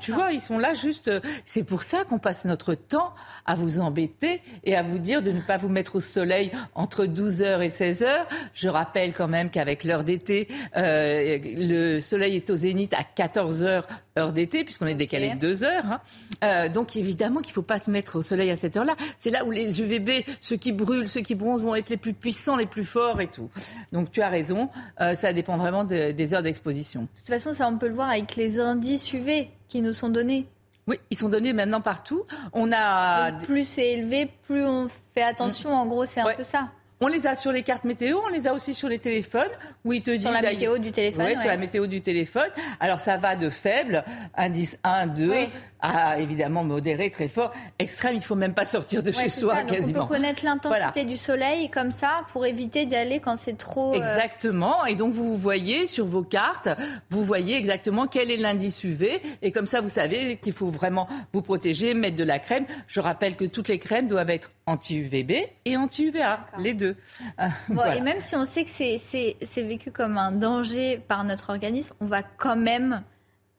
Tu, 0.00 0.12
vois, 0.12 0.32
ils 0.32 0.40
sont 0.40 0.58
là 0.58 0.74
juste. 0.74 1.08
Euh, 1.08 1.20
c'est 1.46 1.62
pour 1.62 1.82
ça 1.82 2.04
qu'on 2.04 2.18
passe 2.18 2.44
notre 2.44 2.74
temps 2.74 3.14
à 3.46 3.54
vous 3.54 3.80
embêter 3.80 4.42
et 4.64 4.76
à 4.76 4.82
vous 4.82 4.98
dire 4.98 5.22
de 5.22 5.30
ne 5.30 5.40
pas 5.40 5.56
vous 5.56 5.68
mettre 5.68 5.96
au 5.96 6.00
soleil 6.00 6.50
entre 6.74 7.04
12h 7.06 7.62
et 7.62 7.68
16h. 7.68 8.26
Je 8.54 8.68
rappelle 8.68 9.12
quand 9.12 9.28
même 9.28 9.50
qu'avec 9.50 9.84
l'heure 9.84 10.04
d'été, 10.04 10.48
euh, 10.76 11.38
le 11.42 12.00
soleil 12.00 12.36
est 12.36 12.50
au 12.50 12.56
zénith 12.56 12.94
à 12.94 13.02
14h 13.02 13.84
heure 14.18 14.32
d'été, 14.32 14.64
puisqu'on 14.64 14.86
est 14.86 14.94
décalé 14.94 15.30
de 15.30 15.38
2 15.38 15.64
heures. 15.64 15.86
Hein. 15.86 16.00
Euh, 16.44 16.68
donc 16.68 16.96
évidemment 16.96 17.40
qu'il 17.40 17.50
ne 17.50 17.54
faut 17.54 17.62
pas 17.62 17.78
se 17.78 17.90
mettre 17.90 18.16
au 18.16 18.22
soleil 18.22 18.50
à 18.50 18.56
cette 18.56 18.76
heure-là. 18.76 18.94
C'est 19.18 19.30
là 19.30 19.44
où 19.44 19.50
les 19.50 19.80
UVB, 19.80 20.24
ceux 20.40 20.56
qui 20.56 20.72
brûlent, 20.72 21.08
ceux 21.08 21.20
qui 21.20 21.34
bronzent, 21.34 21.62
vont 21.62 21.74
être 21.74 21.88
les 21.88 21.96
plus 21.96 22.12
puissants, 22.12 22.56
les 22.56 22.66
plus 22.66 22.84
forts 22.84 23.20
et 23.20 23.28
tout. 23.28 23.50
Donc 23.92 24.10
tu 24.10 24.22
as 24.22 24.28
raison, 24.28 24.68
ça 24.98 25.32
dépend 25.32 25.56
vraiment 25.56 25.84
des 25.84 26.34
heures 26.34 26.42
d'exposition. 26.42 27.02
De 27.02 27.06
toute 27.18 27.28
façon, 27.28 27.52
ça 27.52 27.68
on 27.68 27.78
peut 27.78 27.88
le 27.88 27.94
voir 27.94 28.10
avec 28.10 28.36
les 28.36 28.58
indices 28.58 29.12
UV 29.12 29.48
qui 29.68 29.80
nous 29.80 29.92
sont 29.92 30.08
donnés. 30.08 30.46
Oui, 30.88 30.98
ils 31.10 31.16
sont 31.16 31.28
donnés 31.28 31.52
maintenant 31.52 31.80
partout. 31.80 32.24
On 32.52 32.72
a 32.72 33.32
plus 33.32 33.66
c'est 33.66 33.92
élevé, 33.92 34.30
plus 34.42 34.64
on 34.64 34.88
fait 35.14 35.22
attention. 35.22 35.70
En 35.70 35.86
gros, 35.86 36.06
c'est 36.06 36.20
un 36.20 36.34
peu 36.34 36.42
ça. 36.42 36.70
On 37.04 37.08
les 37.08 37.26
a 37.26 37.34
sur 37.34 37.50
les 37.50 37.64
cartes 37.64 37.82
météo, 37.82 38.20
on 38.24 38.28
les 38.28 38.46
a 38.46 38.54
aussi 38.54 38.74
sur 38.74 38.88
les 38.88 39.00
téléphones, 39.00 39.50
où 39.84 39.92
ils 39.92 40.02
te 40.02 40.12
disent... 40.12 40.22
Sur 40.22 40.30
la 40.30 40.40
météo 40.40 40.78
du 40.78 40.92
téléphone. 40.92 41.24
Oui, 41.26 41.36
sur 41.36 41.48
la 41.48 41.56
météo 41.56 41.88
du 41.88 42.00
téléphone. 42.00 42.48
Alors 42.78 43.00
ça 43.00 43.16
va 43.16 43.34
de 43.34 43.50
faible, 43.50 44.04
indice 44.36 44.78
1, 44.84 45.08
2, 45.08 45.32
à 45.80 46.20
évidemment 46.20 46.62
modéré, 46.62 47.10
très 47.10 47.26
fort. 47.26 47.50
Extrême, 47.80 48.14
il 48.14 48.22
faut 48.22 48.36
même 48.36 48.54
pas 48.54 48.64
sortir 48.64 49.02
de 49.02 49.10
chez 49.10 49.28
soi 49.28 49.64
quasiment. 49.64 50.04
on 50.04 50.06
peut 50.06 50.14
connaître 50.14 50.44
l'intensité 50.44 51.04
du 51.04 51.16
soleil 51.16 51.68
comme 51.70 51.90
ça 51.90 52.22
pour 52.28 52.46
éviter 52.46 52.86
d'y 52.86 52.94
aller 52.94 53.18
quand 53.18 53.36
c'est 53.36 53.58
trop... 53.58 53.94
Euh, 53.94 53.96
exactement. 53.96 54.86
Et 54.86 54.94
donc 54.94 55.12
vous 55.12 55.36
voyez 55.36 55.88
sur 55.88 56.06
vos 56.06 56.22
cartes, 56.22 56.68
vous 57.10 57.24
voyez 57.24 57.56
exactement 57.56 58.06
quel 58.06 58.30
est 58.30 58.36
l'indice 58.36 58.84
UV. 58.84 59.20
Et 59.42 59.50
comme 59.50 59.66
ça, 59.66 59.80
vous 59.80 59.88
savez 59.88 60.36
qu'il 60.36 60.52
faut 60.52 60.70
vraiment 60.70 61.08
vous 61.32 61.42
protéger, 61.42 61.94
mettre 61.94 62.16
de 62.16 62.24
la 62.24 62.38
crème. 62.38 62.64
Je 62.86 63.00
rappelle 63.00 63.34
que 63.34 63.44
toutes 63.44 63.66
les 63.66 63.80
crèmes 63.80 64.06
doivent 64.06 64.30
être 64.30 64.52
anti-UVB 64.66 65.32
et 65.64 65.76
anti-UVA, 65.76 66.46
les 66.58 66.74
deux. 66.74 66.91
Et 67.96 68.00
même 68.00 68.20
si 68.20 68.36
on 68.36 68.44
sait 68.44 68.64
que 68.64 68.70
c'est 68.70 69.62
vécu 69.62 69.90
comme 69.90 70.18
un 70.18 70.32
danger 70.32 71.00
par 71.08 71.24
notre 71.24 71.50
organisme, 71.50 71.94
on 72.00 72.06
va 72.06 72.22
quand 72.22 72.56
même 72.56 73.02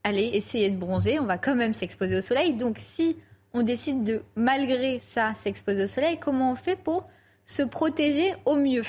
aller 0.04 0.32
essayer 0.34 0.70
de 0.70 0.78
bronzer, 0.78 1.20
on 1.20 1.26
va 1.26 1.38
quand 1.38 1.56
même 1.56 1.74
s'exposer 1.74 2.18
au 2.18 2.22
soleil. 2.22 2.54
Donc 2.54 2.78
si 2.80 3.18
on 3.54 3.64
décide 3.64 4.04
de, 4.04 4.24
malgré 4.36 5.00
ça, 5.00 5.34
s'exposer 5.36 5.84
au 5.84 5.88
soleil, 5.88 6.18
comment 6.20 6.52
on 6.52 6.56
fait 6.56 6.76
pour 6.76 7.08
se 7.46 7.64
protéger 7.64 8.34
au 8.46 8.56
mieux? 8.56 8.84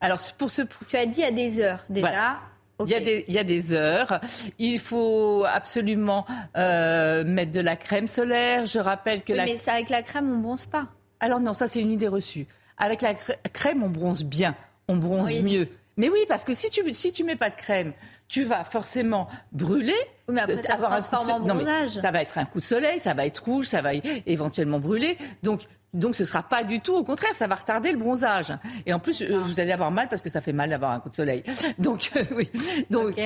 Alors 0.00 0.18
pour 0.38 0.50
ce... 0.50 0.62
Tu 0.88 0.96
as 0.96 1.06
dit 1.06 1.22
à 1.22 1.30
des 1.30 1.60
heures 1.60 1.84
déjà. 1.88 2.40
Il, 2.80 2.90
y 2.90 2.94
a 2.94 3.00
des, 3.00 3.24
il 3.26 3.34
y 3.34 3.38
a 3.38 3.44
des 3.44 3.72
heures. 3.72 4.20
Il 4.58 4.78
faut 4.78 5.44
absolument 5.48 6.26
euh, 6.56 7.24
mettre 7.24 7.52
de 7.52 7.60
la 7.60 7.74
crème 7.74 8.06
solaire. 8.06 8.66
Je 8.66 8.78
rappelle 8.78 9.22
que 9.22 9.32
Oui, 9.32 9.38
la... 9.38 9.44
Mais 9.46 9.56
c'est 9.56 9.70
avec 9.70 9.88
la 9.88 10.02
crème, 10.02 10.30
on 10.30 10.38
bronze 10.38 10.66
pas. 10.66 10.88
Alors 11.20 11.40
non, 11.40 11.54
ça 11.54 11.68
c'est 11.68 11.80
une 11.80 11.90
idée 11.90 12.08
reçue. 12.08 12.46
Avec 12.78 13.02
la 13.02 13.14
cr- 13.14 13.36
crème, 13.52 13.82
on 13.82 13.88
bronze 13.88 14.22
bien, 14.24 14.54
on 14.88 14.96
bronze 14.96 15.28
Oui. 15.28 15.42
mieux. 15.42 15.68
Mais 15.98 16.10
oui, 16.10 16.18
parce 16.28 16.44
que 16.44 16.52
si 16.52 16.68
tu 16.68 16.82
si 16.92 17.10
tu 17.10 17.24
mets 17.24 17.36
pas 17.36 17.48
de 17.48 17.54
crème, 17.56 17.94
tu 18.28 18.44
vas 18.44 18.64
forcément 18.64 19.28
brûler. 19.52 19.94
Oui, 20.28 20.34
mais 20.34 20.42
après, 20.42 20.58
euh, 20.58 20.62
ça 20.62 20.74
avoir 20.74 20.92
un 20.92 21.00
coup 21.00 21.16
de 21.16 21.22
so- 21.22 21.38
non, 21.40 21.54
mais 21.54 21.88
ça 21.88 22.10
va 22.10 22.20
être 22.20 22.36
un 22.36 22.44
coup 22.44 22.60
de 22.60 22.64
soleil, 22.64 23.00
ça 23.00 23.14
va 23.14 23.24
être 23.24 23.38
rouge, 23.44 23.66
ça 23.66 23.80
va 23.80 23.92
éventuellement 24.26 24.78
brûler. 24.78 25.16
Donc 25.42 25.62
donc 25.94 26.14
ce 26.14 26.26
sera 26.26 26.42
pas 26.42 26.62
du 26.64 26.80
tout, 26.80 26.94
au 26.94 27.04
contraire, 27.04 27.32
ça 27.34 27.46
va 27.46 27.54
retarder 27.54 27.90
le 27.92 27.96
bronzage. 27.98 28.52
Et 28.84 28.92
en 28.92 28.98
plus, 28.98 29.22
euh, 29.22 29.38
vous 29.38 29.58
allez 29.60 29.72
avoir 29.72 29.90
mal 29.90 30.08
parce 30.10 30.20
que 30.20 30.28
ça 30.28 30.42
fait 30.42 30.52
mal 30.52 30.68
d'avoir 30.68 30.90
un 30.90 31.00
coup 31.00 31.08
de 31.08 31.14
soleil. 31.16 31.42
Donc 31.78 32.10
euh, 32.16 32.24
oui, 32.32 32.50
donc 32.90 33.18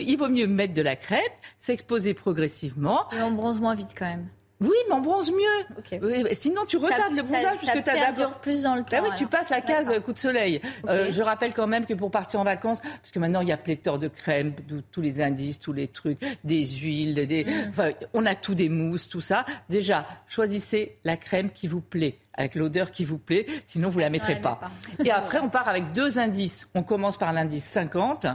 il 0.00 0.16
vaut 0.16 0.30
mieux 0.30 0.46
mettre 0.46 0.72
de 0.72 0.80
la 0.80 0.96
crème, 0.96 1.20
s'exposer 1.58 2.14
progressivement. 2.14 3.10
Et 3.12 3.20
on 3.20 3.32
bronze 3.32 3.60
moins 3.60 3.74
vite 3.74 3.90
quand 3.98 4.06
même. 4.06 4.26
Oui, 4.62 4.76
mais 4.88 4.94
on 4.94 5.00
bronze 5.00 5.30
mieux. 5.30 5.76
Ok. 5.78 5.98
Oui, 6.02 6.22
mais 6.24 6.34
sinon 6.34 6.62
tu 6.66 6.76
retardes 6.76 7.10
Ça- 7.10 7.16
le 7.16 7.22
bronzage 7.22 7.42
ça, 7.56 7.72
puisque 7.72 7.84
tu 7.84 7.90
as 7.90 8.12
d'abord 8.12 8.34
plus 8.40 8.62
dans 8.62 8.74
le 8.74 8.82
temps. 8.84 9.00
bah 9.02 9.08
oui, 9.10 9.14
tu 9.16 9.26
passes 9.26 9.50
la 9.50 9.60
case 9.60 9.92
coup 10.04 10.12
de 10.12 10.18
soleil. 10.18 10.60
Euh, 10.88 11.08
je 11.10 11.22
rappelle 11.22 11.52
quand 11.52 11.66
même 11.66 11.84
que 11.86 11.94
pour 11.94 12.10
partir 12.10 12.40
en 12.40 12.44
vacances, 12.44 12.80
parce 12.80 13.10
que 13.12 13.18
maintenant 13.18 13.40
il 13.40 13.48
y 13.48 13.52
a 13.52 13.56
pléthore 13.56 13.98
de 13.98 14.08
crèmes, 14.08 14.52
tous 14.90 15.00
les 15.00 15.20
indices, 15.20 15.58
tous 15.58 15.72
les 15.72 15.88
trucs, 15.88 16.18
des 16.44 16.64
huiles, 16.66 17.26
des, 17.26 17.44
Mm. 17.44 17.50
enfin, 17.70 17.90
on 18.14 18.24
a 18.26 18.34
tout 18.34 18.54
des 18.54 18.68
mousses, 18.68 19.08
tout 19.08 19.20
ça. 19.20 19.44
Déjà, 19.68 20.06
choisissez 20.28 20.96
la 21.04 21.16
crème 21.16 21.50
qui 21.50 21.66
vous 21.66 21.80
plaît, 21.80 22.18
avec 22.34 22.54
l'odeur 22.54 22.90
qui 22.92 23.04
vous 23.04 23.18
plaît, 23.18 23.46
sinon 23.66 23.90
vous 23.90 23.98
la 23.98 24.06
Sinon, 24.06 24.18
mettrez 24.18 24.40
pas. 24.40 24.60
Et 25.04 25.10
après, 25.10 25.38
on 25.40 25.48
part 25.48 25.68
avec 25.68 25.92
deux 25.92 26.18
indices. 26.18 26.68
On 26.74 26.82
commence 26.82 27.18
par 27.18 27.32
l'indice 27.32 27.64
50. 27.64 28.26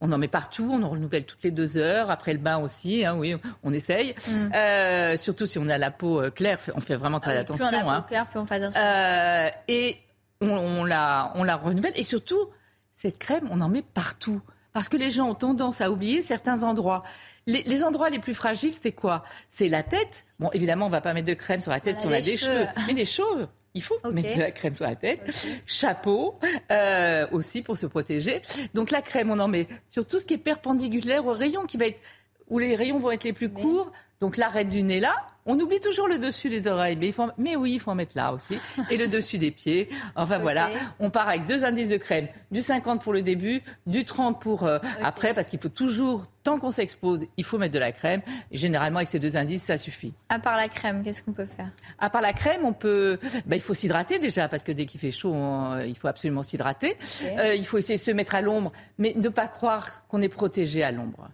On 0.00 0.12
en 0.12 0.18
met 0.18 0.28
partout, 0.28 0.68
on 0.72 0.82
en 0.82 0.88
renouvelle 0.88 1.24
toutes 1.24 1.42
les 1.42 1.50
deux 1.50 1.76
heures. 1.76 2.10
Après 2.10 2.32
le 2.32 2.38
bain 2.38 2.56
aussi, 2.58 3.04
hein, 3.04 3.16
oui, 3.16 3.36
on 3.62 3.72
essaye. 3.72 4.14
Mm. 4.28 4.32
Euh, 4.54 5.16
surtout 5.16 5.46
si 5.46 5.58
on 5.58 5.68
a 5.68 5.76
la 5.76 5.90
peau 5.90 6.22
euh, 6.22 6.30
claire, 6.30 6.58
on 6.74 6.80
fait 6.80 6.96
vraiment 6.96 7.20
très 7.20 7.36
Ah 7.36 7.40
attention. 7.40 7.68
Plus 7.68 7.76
on 7.76 7.88
a 7.88 7.92
hein. 7.92 8.00
peau 8.00 8.08
claire, 8.08 8.26
plus 8.26 8.38
on 8.38 8.46
fait 8.46 8.54
attention. 8.54 8.80
Euh, 8.82 9.50
et 9.68 9.98
on, 10.40 10.48
on 10.48 10.84
la, 10.84 11.32
on 11.34 11.42
la 11.42 11.56
renouvelle. 11.56 11.92
Et 11.96 12.02
surtout, 12.02 12.48
cette 12.94 13.18
crème, 13.18 13.46
on 13.50 13.60
en 13.60 13.68
met 13.68 13.82
partout. 13.82 14.40
Parce 14.72 14.88
que 14.88 14.96
les 14.96 15.10
gens 15.10 15.28
ont 15.28 15.34
tendance 15.34 15.80
à 15.80 15.90
oublier 15.90 16.22
certains 16.22 16.62
endroits. 16.62 17.02
Les, 17.46 17.62
les 17.64 17.82
endroits 17.82 18.08
les 18.08 18.20
plus 18.20 18.34
fragiles, 18.34 18.74
c'est 18.80 18.92
quoi? 18.92 19.24
C'est 19.50 19.68
la 19.68 19.82
tête. 19.82 20.24
Bon, 20.38 20.48
évidemment, 20.52 20.86
on 20.86 20.90
va 20.90 21.00
pas 21.00 21.12
mettre 21.12 21.26
de 21.26 21.34
crème 21.34 21.60
sur 21.60 21.72
la 21.72 21.80
tête 21.80 22.00
si 22.00 22.06
on 22.06 22.12
a 22.12 22.20
des 22.20 22.36
cheveux. 22.36 22.52
cheveux. 22.60 22.68
Mais 22.86 22.92
les 22.92 23.04
cheveux, 23.04 23.48
il 23.74 23.82
faut 23.82 23.96
mettre 24.12 24.36
de 24.36 24.40
la 24.40 24.50
crème 24.50 24.74
sur 24.74 24.84
la 24.84 24.96
tête. 24.96 25.46
Chapeau 25.66 26.38
euh, 26.72 27.26
aussi 27.32 27.62
pour 27.62 27.78
se 27.78 27.86
protéger. 27.86 28.42
Donc 28.74 28.90
la 28.90 29.02
crème, 29.02 29.30
on 29.30 29.38
en 29.38 29.48
met 29.48 29.68
sur 29.90 30.06
tout 30.06 30.18
ce 30.18 30.26
qui 30.26 30.34
est 30.34 30.38
perpendiculaire 30.38 31.26
au 31.26 31.32
rayon 31.32 31.66
qui 31.66 31.76
va 31.76 31.86
être 31.86 32.00
où 32.50 32.58
les 32.58 32.76
rayons 32.76 32.98
vont 32.98 33.10
être 33.10 33.24
les 33.24 33.32
plus 33.32 33.48
courts. 33.48 33.90
Donc 34.20 34.36
l'arête 34.36 34.68
du 34.68 34.82
nez 34.82 35.00
là, 35.00 35.14
on 35.46 35.58
oublie 35.58 35.80
toujours 35.80 36.06
le 36.06 36.18
dessus 36.18 36.50
des 36.50 36.66
oreilles, 36.66 36.98
mais, 37.00 37.06
il 37.06 37.12
faut, 37.14 37.28
mais 37.38 37.56
oui, 37.56 37.72
il 37.72 37.80
faut 37.80 37.90
en 37.90 37.94
mettre 37.94 38.12
là 38.14 38.34
aussi. 38.34 38.58
Et 38.90 38.98
le 38.98 39.08
dessus 39.08 39.38
des 39.38 39.50
pieds. 39.50 39.88
Enfin 40.14 40.38
voilà, 40.42 40.68
on 40.98 41.08
part 41.08 41.26
avec 41.26 41.46
deux 41.46 41.64
indices 41.64 41.88
de 41.88 41.96
crème. 41.96 42.28
Du 42.50 42.60
50 42.60 43.02
pour 43.02 43.14
le 43.14 43.22
début, 43.22 43.62
du 43.86 44.04
30 44.04 44.38
pour 44.38 44.64
euh, 44.66 44.78
après, 45.02 45.32
parce 45.32 45.46
qu'il 45.48 45.58
faut 45.58 45.70
toujours, 45.70 46.24
tant 46.42 46.58
qu'on 46.58 46.70
s'expose, 46.70 47.24
il 47.38 47.44
faut 47.44 47.56
mettre 47.56 47.72
de 47.72 47.78
la 47.78 47.92
crème. 47.92 48.20
Généralement, 48.52 48.98
avec 48.98 49.08
ces 49.08 49.18
deux 49.20 49.38
indices, 49.38 49.62
ça 49.62 49.78
suffit. 49.78 50.12
À 50.28 50.38
part 50.38 50.58
la 50.58 50.68
crème, 50.68 51.02
qu'est-ce 51.02 51.22
qu'on 51.22 51.32
peut 51.32 51.46
faire? 51.46 51.70
À 51.98 52.10
part 52.10 52.20
la 52.20 52.34
crème, 52.34 52.66
on 52.66 52.74
peut, 52.74 53.18
ben, 53.46 53.56
il 53.56 53.62
faut 53.62 53.72
s'hydrater 53.72 54.18
déjà, 54.18 54.48
parce 54.48 54.62
que 54.62 54.72
dès 54.72 54.84
qu'il 54.84 55.00
fait 55.00 55.12
chaud, 55.12 55.32
on- 55.32 55.78
il 55.80 55.96
faut 55.96 56.08
absolument 56.08 56.42
s'hydrater. 56.42 56.94
Euh, 57.38 57.54
il 57.54 57.64
faut 57.64 57.78
essayer 57.78 57.98
de 57.98 58.04
se 58.04 58.10
mettre 58.10 58.34
à 58.34 58.42
l'ombre, 58.42 58.70
mais 58.98 59.14
ne 59.16 59.30
pas 59.30 59.48
croire 59.48 60.06
qu'on 60.08 60.20
est 60.20 60.28
protégé 60.28 60.82
à 60.84 60.92
l'ombre. 60.92 61.30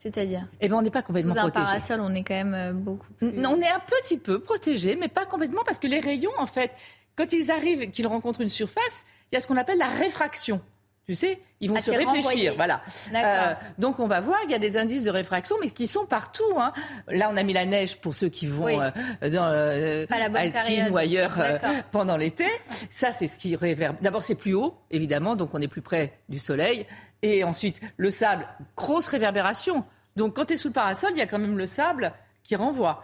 C'est-à-dire 0.00 0.46
Eh 0.60 0.68
ben, 0.68 0.76
on 0.76 0.82
n'est 0.82 0.90
pas 0.90 1.02
complètement 1.02 1.32
Sous 1.34 1.40
un 1.40 1.50
protégé. 1.50 1.64
parasol, 1.66 2.00
on 2.00 2.14
est 2.14 2.22
quand 2.22 2.34
même 2.34 2.54
euh, 2.54 2.72
beaucoup 2.72 3.12
plus... 3.14 3.28
On 3.44 3.60
est 3.60 3.68
un 3.68 3.80
petit 3.80 4.16
peu 4.16 4.38
protégé, 4.38 4.96
mais 4.96 5.08
pas 5.08 5.26
complètement, 5.26 5.62
parce 5.66 5.78
que 5.80 5.88
les 5.88 5.98
rayons, 6.00 6.30
en 6.38 6.46
fait, 6.46 6.70
quand 7.16 7.32
ils 7.32 7.50
arrivent 7.50 7.82
et 7.82 7.90
qu'ils 7.90 8.06
rencontrent 8.06 8.40
une 8.40 8.48
surface, 8.48 9.04
il 9.30 9.34
y 9.34 9.38
a 9.38 9.40
ce 9.40 9.48
qu'on 9.48 9.56
appelle 9.56 9.78
la 9.78 9.88
réfraction. 9.88 10.60
Tu 11.04 11.14
sais, 11.14 11.40
ils 11.60 11.70
vont 11.70 11.76
Ah, 11.78 11.80
se 11.80 11.90
réfléchir, 11.90 12.14
renvoyé. 12.14 12.50
voilà. 12.50 12.82
Euh, 13.14 13.54
donc 13.78 13.98
on 13.98 14.06
va 14.06 14.20
voir, 14.20 14.38
il 14.44 14.50
y 14.50 14.54
a 14.54 14.58
des 14.58 14.76
indices 14.76 15.04
de 15.04 15.10
réfraction, 15.10 15.56
mais 15.60 15.70
qui 15.70 15.86
sont 15.86 16.04
partout. 16.04 16.44
hein. 16.58 16.70
Là, 17.08 17.30
on 17.32 17.36
a 17.38 17.42
mis 17.42 17.54
la 17.54 17.64
neige 17.64 17.96
pour 17.96 18.14
ceux 18.14 18.28
qui 18.28 18.46
vont 18.46 18.66
Oui. 18.66 18.74
euh, 19.22 19.30
dans 19.30 19.46
euh, 19.46 20.04
Altine 20.10 20.90
ou 20.92 20.98
ailleurs 20.98 21.34
euh, 21.40 21.58
pendant 21.92 22.18
l'été. 22.18 22.44
Ça, 22.90 23.12
c'est 23.12 23.26
ce 23.26 23.38
qui 23.38 23.56
réverbe. 23.56 23.96
D'abord, 24.02 24.22
c'est 24.22 24.34
plus 24.34 24.52
haut, 24.52 24.74
évidemment, 24.90 25.34
donc 25.34 25.48
on 25.54 25.60
est 25.62 25.66
plus 25.68 25.80
près 25.80 26.12
du 26.28 26.38
soleil. 26.38 26.86
Et 27.22 27.44
ensuite, 27.44 27.80
le 27.96 28.10
sable, 28.10 28.46
grosse 28.76 29.08
réverbération. 29.08 29.84
Donc 30.16 30.36
quand 30.36 30.46
tu 30.46 30.54
es 30.54 30.56
sous 30.56 30.68
le 30.68 30.74
parasol, 30.74 31.10
il 31.12 31.18
y 31.18 31.22
a 31.22 31.26
quand 31.26 31.38
même 31.38 31.58
le 31.58 31.66
sable 31.66 32.12
qui 32.44 32.56
renvoie. 32.56 33.02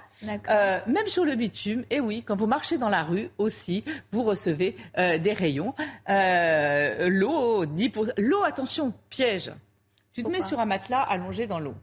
Euh, 0.48 0.80
même 0.86 1.06
sur 1.06 1.24
le 1.24 1.34
bitume, 1.34 1.84
et 1.90 2.00
oui, 2.00 2.22
quand 2.22 2.34
vous 2.34 2.46
marchez 2.46 2.78
dans 2.78 2.88
la 2.88 3.02
rue 3.02 3.28
aussi, 3.36 3.84
vous 4.10 4.22
recevez 4.22 4.74
euh, 4.96 5.18
des 5.18 5.34
rayons. 5.34 5.74
Euh, 6.08 7.08
l'eau, 7.10 7.66
10%. 7.66 8.12
L'eau, 8.18 8.42
attention, 8.42 8.94
piège. 9.10 9.52
Tu 10.14 10.22
te 10.22 10.28
mets 10.30 10.42
sur 10.42 10.60
un 10.60 10.64
matelas 10.64 11.02
allongé 11.02 11.46
dans 11.46 11.58
l'eau. 11.58 11.74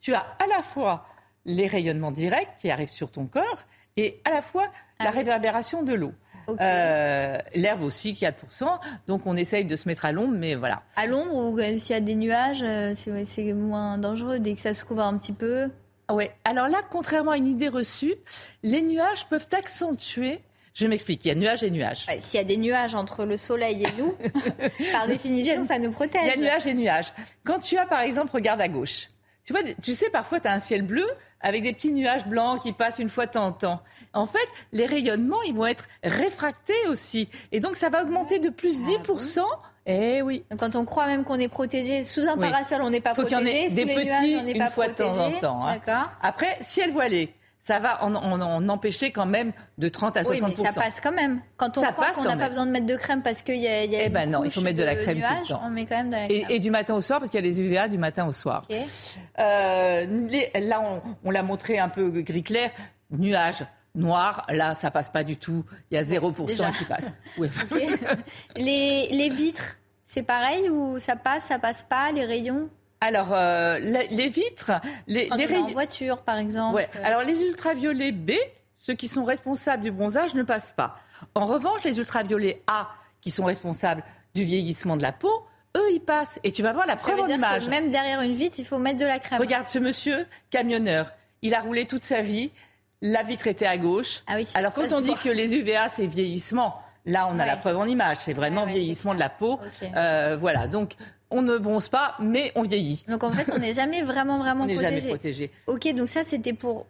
Tu 0.00 0.12
as 0.14 0.26
à 0.42 0.46
la 0.48 0.62
fois 0.62 1.06
les 1.44 1.66
rayonnements 1.66 2.10
directs 2.10 2.56
qui 2.58 2.70
arrivent 2.70 2.88
sur 2.88 3.10
ton 3.10 3.26
corps 3.26 3.64
et 3.96 4.20
à 4.24 4.30
la 4.30 4.42
fois 4.42 4.64
Ah 4.98 5.04
la 5.04 5.10
oui. 5.10 5.18
réverbération 5.18 5.82
de 5.82 5.92
l'eau. 5.94 6.12
Ok. 6.46 6.58
Euh, 6.60 7.38
L'herbe 7.54 7.82
aussi, 7.82 8.12
4%. 8.12 8.78
Donc 9.08 9.22
on 9.26 9.36
essaye 9.36 9.64
de 9.64 9.76
se 9.76 9.88
mettre 9.88 10.04
à 10.04 10.12
l'ombre, 10.12 10.34
mais 10.36 10.54
voilà. 10.54 10.82
À 10.96 11.06
l'ombre 11.06 11.34
ou 11.34 11.58
euh, 11.58 11.78
s'il 11.78 11.94
y 11.94 11.96
a 11.96 12.00
des 12.00 12.14
nuages, 12.14 12.62
euh, 12.62 12.92
c'est 12.94 13.52
moins 13.52 13.98
dangereux 13.98 14.38
dès 14.38 14.54
que 14.54 14.60
ça 14.60 14.74
se 14.74 14.84
couvre 14.84 15.02
un 15.02 15.16
petit 15.18 15.32
peu. 15.32 15.70
Ouais. 16.12 16.32
Alors 16.44 16.68
là, 16.68 16.78
contrairement 16.90 17.30
à 17.32 17.36
une 17.38 17.46
idée 17.46 17.68
reçue, 17.68 18.14
les 18.62 18.82
nuages 18.82 19.26
peuvent 19.28 19.48
accentuer. 19.56 20.40
Je 20.74 20.86
m'explique. 20.88 21.24
Il 21.24 21.28
y 21.28 21.30
a 21.30 21.34
nuages 21.36 21.62
et 21.62 21.70
nuages. 21.70 22.04
Ouais, 22.08 22.18
S'il 22.20 22.36
y 22.38 22.40
a 22.42 22.44
des 22.44 22.56
nuages 22.56 22.94
entre 22.96 23.24
le 23.24 23.36
soleil 23.36 23.84
et 23.84 23.88
nous, 24.00 24.14
par 24.92 25.06
définition, 25.06 25.62
a- 25.62 25.66
ça 25.66 25.78
nous 25.78 25.92
protège. 25.92 26.22
Il 26.24 26.28
y 26.28 26.32
a 26.32 26.36
nuages 26.50 26.66
et 26.66 26.74
nuages. 26.74 27.12
Quand 27.44 27.60
tu 27.60 27.78
as, 27.78 27.86
par 27.86 28.00
exemple, 28.00 28.32
regarde 28.34 28.60
à 28.60 28.66
gauche. 28.68 29.08
Tu 29.44 29.52
vois, 29.52 29.62
tu 29.82 29.94
sais, 29.94 30.08
parfois, 30.10 30.40
tu 30.40 30.48
as 30.48 30.52
un 30.52 30.60
ciel 30.60 30.82
bleu 30.82 31.06
avec 31.40 31.62
des 31.62 31.72
petits 31.74 31.92
nuages 31.92 32.24
blancs 32.26 32.62
qui 32.62 32.72
passent 32.72 32.98
une 32.98 33.10
fois 33.10 33.26
de 33.26 33.32
temps 33.32 33.46
en 33.46 33.52
temps. 33.52 33.80
En 34.14 34.24
fait, 34.26 34.46
les 34.72 34.86
rayonnements, 34.86 35.42
ils 35.42 35.54
vont 35.54 35.66
être 35.66 35.86
réfractés 36.02 36.88
aussi. 36.88 37.28
Et 37.52 37.60
donc, 37.60 37.76
ça 37.76 37.90
va 37.90 38.02
augmenter 38.02 38.38
de 38.38 38.48
plus 38.48 38.78
Ah 38.80 38.88
10%. 39.12 39.40
Eh 39.86 40.22
oui. 40.22 40.44
Quand 40.58 40.76
on 40.76 40.86
croit 40.86 41.06
même 41.06 41.24
qu'on 41.24 41.38
est 41.38 41.48
protégé, 41.48 42.04
sous 42.04 42.22
un 42.26 42.38
Oui. 42.38 42.50
parasol, 42.50 42.80
on 42.82 42.88
n'est 42.88 43.02
pas 43.02 43.14
Faut 43.14 43.22
qu'il 43.24 43.32
y 43.32 43.36
en 43.36 43.40
protégé. 43.40 43.66
ait 43.66 43.84
des 43.84 43.94
petits 43.94 44.06
nuages, 44.06 44.42
on 44.42 44.46
une 44.46 44.58
pas 44.58 44.70
fois 44.70 44.88
de 44.88 44.94
temps 44.94 45.10
en 45.12 45.16
protégé. 45.16 45.40
temps, 45.40 45.66
hein. 45.66 45.78
Après, 46.22 46.56
ciel 46.62 46.90
voilé, 46.92 47.34
ça 47.66 47.78
va 47.78 48.04
en, 48.04 48.14
en- 48.14 48.40
en 48.42 48.68
empêcher 48.68 49.10
quand 49.10 49.24
même 49.24 49.52
de 49.78 49.88
30 49.88 50.18
à 50.18 50.22
60%. 50.22 50.28
Oui, 50.28 50.40
mais 50.46 50.54
ça 50.66 50.72
passe 50.74 51.00
quand 51.00 51.12
même. 51.12 51.40
Quand 51.56 51.78
on 51.78 51.80
Ça 51.80 51.92
croit 51.92 52.04
passe 52.08 52.16
qu'on 52.16 52.24
n'a 52.24 52.36
pas 52.36 52.50
besoin 52.50 52.66
de 52.66 52.70
mettre 52.70 52.84
de 52.84 52.94
crème 52.96 53.22
parce 53.22 53.40
qu'il 53.40 53.56
y 53.56 53.66
a, 53.66 53.84
y 53.86 53.96
a 53.96 54.02
Eh 54.02 54.06
une 54.08 54.12
ben 54.12 54.30
non, 54.30 54.44
il 54.44 54.50
faut 54.50 54.60
mettre 54.60 54.76
de 54.78 54.84
la 54.84 54.94
crème 54.94 55.16
tout 55.16 55.22
le 55.28 55.34
nuages, 55.34 55.48
temps. 55.48 55.62
On 55.64 55.70
met 55.70 55.86
quand 55.86 55.96
même 55.96 56.10
de 56.10 56.14
la 56.16 56.26
crème. 56.28 56.46
Et, 56.50 56.56
et 56.56 56.58
du 56.58 56.70
matin 56.70 56.94
au 56.94 57.00
soir, 57.00 57.20
parce 57.20 57.30
qu'il 57.30 57.40
y 57.40 57.42
a 57.42 57.46
les 57.46 57.60
UVA 57.62 57.88
du 57.88 57.96
matin 57.96 58.26
au 58.26 58.32
soir. 58.32 58.66
Euh, 59.38 60.06
les- 60.28 60.50
là, 60.60 60.82
on, 60.82 61.02
on 61.24 61.30
l'a 61.30 61.42
montré 61.42 61.78
un 61.78 61.88
peu 61.88 62.10
gris 62.10 62.42
clair. 62.42 62.70
Nuages 63.10 63.64
noirs, 63.94 64.44
là, 64.50 64.74
ça 64.74 64.90
passe 64.90 65.08
pas 65.08 65.24
du 65.24 65.36
tout. 65.36 65.64
Il 65.90 65.94
y 65.94 65.98
a 65.98 66.04
0% 66.04 66.44
déjà. 66.46 66.70
qui 66.70 66.84
passe. 66.84 67.12
Oui. 67.38 67.48
Les, 68.56 69.08
les 69.10 69.28
vitres, 69.30 69.76
c'est 70.04 70.22
pareil 70.22 70.68
ou 70.68 70.98
ça 70.98 71.16
passe, 71.16 71.44
ça 71.44 71.58
passe 71.58 71.84
pas, 71.88 72.12
les 72.12 72.24
rayons? 72.24 72.68
Alors, 73.06 73.28
euh, 73.32 73.78
les, 73.78 74.08
les 74.08 74.28
vitres, 74.28 74.72
les, 75.06 75.28
Quand 75.28 75.36
les 75.36 75.46
on 75.46 75.50
est 75.50 75.58
en 75.58 75.66
voiture, 75.68 76.22
par 76.22 76.38
exemple. 76.38 76.76
Ouais. 76.76 76.88
Alors, 77.04 77.22
les 77.22 77.40
ultraviolets 77.42 78.12
B, 78.12 78.32
ceux 78.76 78.94
qui 78.94 79.08
sont 79.08 79.24
responsables 79.24 79.82
du 79.82 79.90
bronzage, 79.90 80.34
ne 80.34 80.42
passent 80.42 80.72
pas. 80.74 80.96
En 81.34 81.44
revanche, 81.44 81.84
les 81.84 81.98
ultraviolets 81.98 82.62
A, 82.66 82.88
qui 83.20 83.30
sont 83.30 83.44
responsables 83.44 84.02
du 84.34 84.44
vieillissement 84.44 84.96
de 84.96 85.02
la 85.02 85.12
peau, 85.12 85.46
eux, 85.76 85.90
ils 85.92 86.00
passent. 86.00 86.38
Et 86.44 86.52
tu 86.52 86.62
vas 86.62 86.72
voir 86.72 86.86
la 86.86 86.98
ça 86.98 87.06
preuve 87.06 87.20
en 87.20 87.28
image. 87.28 87.64
que 87.66 87.70
même 87.70 87.90
derrière 87.90 88.20
une 88.22 88.34
vitre, 88.34 88.56
il 88.58 88.64
faut 88.64 88.78
mettre 88.78 88.98
de 88.98 89.06
la 89.06 89.18
crème. 89.18 89.40
Regarde 89.40 89.68
ce 89.68 89.78
monsieur, 89.78 90.26
camionneur. 90.50 91.12
Il 91.42 91.54
a 91.54 91.60
roulé 91.60 91.84
toute 91.84 92.04
sa 92.04 92.22
vie. 92.22 92.50
La 93.02 93.22
vitre 93.22 93.46
était 93.48 93.66
à 93.66 93.76
gauche. 93.76 94.22
Ah 94.26 94.34
oui, 94.36 94.48
Alors 94.54 94.72
quand 94.72 94.92
on 94.92 95.00
dit 95.00 95.08
voit. 95.08 95.18
que 95.18 95.28
les 95.28 95.54
UVA 95.54 95.88
c'est 95.90 96.06
vieillissement, 96.06 96.80
là 97.04 97.28
on 97.30 97.38
a 97.38 97.44
la 97.44 97.56
preuve 97.56 97.76
en 97.76 97.84
image. 97.86 98.18
C'est 98.20 98.32
vraiment 98.32 98.62
Ouais, 98.62 98.68
ouais, 98.68 98.72
vieillissement 98.74 99.14
de 99.14 99.20
la 99.20 99.28
peau. 99.28 99.60
Euh, 99.94 100.38
voilà. 100.40 100.68
Donc 100.68 100.94
on 101.30 101.42
ne 101.42 101.58
bronze 101.58 101.88
pas, 101.88 102.16
mais 102.20 102.52
on 102.54 102.62
vieillit. 102.62 103.04
Donc 103.08 103.24
en 103.24 103.30
fait, 103.30 103.50
on 103.52 103.58
n'est 103.58 103.74
jamais 103.74 104.02
vraiment, 104.02 104.38
vraiment 104.38 104.64
On 104.64 104.68
protégé. 104.68 104.82
jamais 104.82 105.08
protégé. 105.08 105.50
Ok, 105.66 105.94
donc 105.94 106.08
ça, 106.08 106.24
c'était 106.24 106.52
pour 106.52 106.86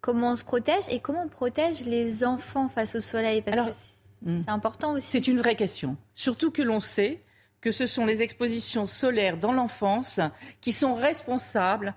comment 0.00 0.32
on 0.32 0.36
se 0.36 0.44
protège 0.44 0.84
et 0.90 1.00
comment 1.00 1.24
on 1.24 1.28
protège 1.28 1.84
les 1.84 2.24
enfants 2.24 2.68
face 2.68 2.94
au 2.94 3.00
soleil? 3.00 3.42
Parce 3.42 3.56
Alors, 3.56 3.68
que 3.68 3.74
c'est 3.74 4.30
hmm. 4.30 4.42
c'est 4.44 4.50
important 4.50 4.92
aussi. 4.92 5.08
C'est 5.08 5.28
une 5.28 5.38
vraie 5.38 5.56
question. 5.56 5.96
Surtout 6.14 6.50
que 6.50 6.62
l'on 6.62 6.80
sait 6.80 7.22
que 7.60 7.72
ce 7.72 7.86
sont 7.86 8.06
les 8.06 8.22
expositions 8.22 8.86
solaires 8.86 9.38
dans 9.38 9.52
l'enfance 9.52 10.20
qui 10.60 10.72
sont 10.72 10.94
responsables 10.94 11.94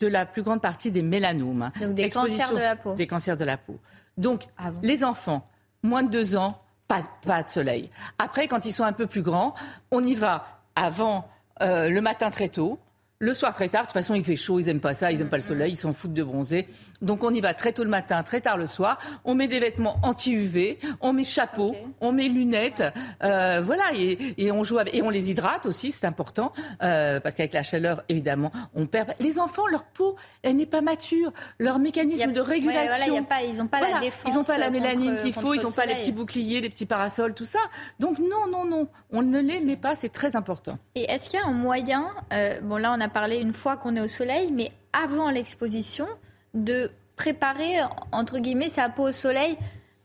de 0.00 0.06
la 0.08 0.26
plus 0.26 0.42
grande 0.42 0.60
partie 0.60 0.90
des 0.90 1.02
mélanomes. 1.02 1.70
Donc 1.80 1.94
des 1.94 2.08
cancers 2.08 2.52
de 2.52 2.58
la 2.58 2.76
peau. 2.76 2.94
Des 2.94 3.06
cancers 3.06 3.36
de 3.36 3.44
la 3.44 3.56
peau. 3.56 3.78
Donc, 4.16 4.44
Ah 4.58 4.70
bon 4.72 4.80
les 4.82 5.04
enfants, 5.04 5.48
moins 5.82 6.02
de 6.02 6.10
deux 6.10 6.36
ans, 6.36 6.60
pas, 6.88 7.02
pas 7.24 7.42
de 7.42 7.48
soleil. 7.48 7.90
Après, 8.18 8.48
quand 8.48 8.66
ils 8.66 8.72
sont 8.72 8.84
un 8.84 8.92
peu 8.92 9.06
plus 9.06 9.22
grands, 9.22 9.54
on 9.90 10.04
y 10.04 10.14
va 10.14 10.61
avant 10.76 11.28
euh, 11.60 11.88
le 11.88 12.00
matin 12.00 12.30
très 12.30 12.48
tôt. 12.48 12.78
Le 13.22 13.34
soir 13.34 13.54
très 13.54 13.68
tard, 13.68 13.82
de 13.82 13.86
toute 13.86 13.92
façon 13.92 14.16
il 14.16 14.24
fait 14.24 14.34
chaud, 14.34 14.58
ils 14.58 14.68
aiment 14.68 14.80
pas 14.80 14.94
ça, 14.94 15.12
ils 15.12 15.20
aiment 15.20 15.28
pas 15.28 15.36
le 15.36 15.44
soleil, 15.44 15.74
ils 15.74 15.76
s'en 15.76 15.92
foutent 15.92 16.12
de 16.12 16.24
bronzer. 16.24 16.66
Donc 17.02 17.22
on 17.22 17.32
y 17.32 17.40
va 17.40 17.54
très 17.54 17.72
tôt 17.72 17.84
le 17.84 17.88
matin, 17.88 18.20
très 18.24 18.40
tard 18.40 18.56
le 18.56 18.66
soir. 18.66 18.98
On 19.24 19.36
met 19.36 19.46
des 19.46 19.60
vêtements 19.60 20.00
anti-UV, 20.02 20.80
on 21.00 21.12
met 21.12 21.22
chapeau, 21.22 21.76
on 22.00 22.10
met 22.10 22.26
lunettes, 22.26 22.82
euh, 23.22 23.62
voilà, 23.64 23.84
et, 23.94 24.50
on 24.50 24.64
joue 24.64 24.78
avec, 24.78 24.92
et 24.96 25.02
on 25.02 25.10
les 25.10 25.30
hydrate 25.30 25.66
aussi, 25.66 25.92
c'est 25.92 26.04
important, 26.04 26.52
euh, 26.82 27.20
parce 27.20 27.36
qu'avec 27.36 27.52
la 27.52 27.62
chaleur 27.62 28.02
évidemment 28.08 28.50
on 28.74 28.86
perd. 28.86 29.14
Les 29.20 29.38
enfants, 29.38 29.68
leur 29.68 29.84
peau, 29.84 30.16
elle 30.42 30.56
n'est 30.56 30.66
pas 30.66 30.80
mature, 30.80 31.32
leur 31.60 31.78
mécanisme 31.78 32.32
de 32.32 32.40
régulation, 32.40 33.14
y 33.14 33.18
a 33.18 33.22
pas, 33.22 33.44
ils 33.44 33.56
n'ont 33.56 33.68
pas 33.68 33.88
la 33.88 34.00
défense, 34.00 34.32
ils 34.32 34.34
n'ont 34.34 34.42
pas 34.42 34.58
la 34.58 34.70
mélanine 34.70 35.18
qu'il 35.22 35.32
faut, 35.32 35.54
ils 35.54 35.62
n'ont 35.62 35.70
pas 35.70 35.86
les 35.86 35.94
petits 35.94 36.10
boucliers, 36.10 36.60
les 36.60 36.70
petits 36.70 36.86
parasols, 36.86 37.34
tout 37.34 37.44
ça. 37.44 37.60
Donc 38.00 38.18
non, 38.18 38.48
non, 38.50 38.64
non, 38.64 38.88
on 39.12 39.22
ne 39.22 39.38
les 39.38 39.60
met 39.60 39.76
pas, 39.76 39.94
c'est 39.94 40.08
très 40.08 40.34
important. 40.34 40.76
Et 40.96 41.04
est-ce 41.04 41.28
qu'il 41.28 41.38
y 41.38 41.42
a 41.42 41.46
un 41.46 41.52
moyen, 41.52 42.10
euh, 42.32 42.60
bon 42.62 42.78
là 42.78 42.92
on 42.98 43.00
a 43.00 43.11
parler 43.12 43.38
une 43.38 43.52
fois 43.52 43.76
qu'on 43.76 43.96
est 43.96 44.00
au 44.00 44.08
soleil, 44.08 44.50
mais 44.52 44.70
avant 44.92 45.30
l'exposition, 45.30 46.06
de 46.54 46.90
préparer, 47.16 47.76
entre 48.10 48.38
guillemets, 48.38 48.68
sa 48.68 48.88
peau 48.88 49.08
au 49.08 49.12
soleil 49.12 49.56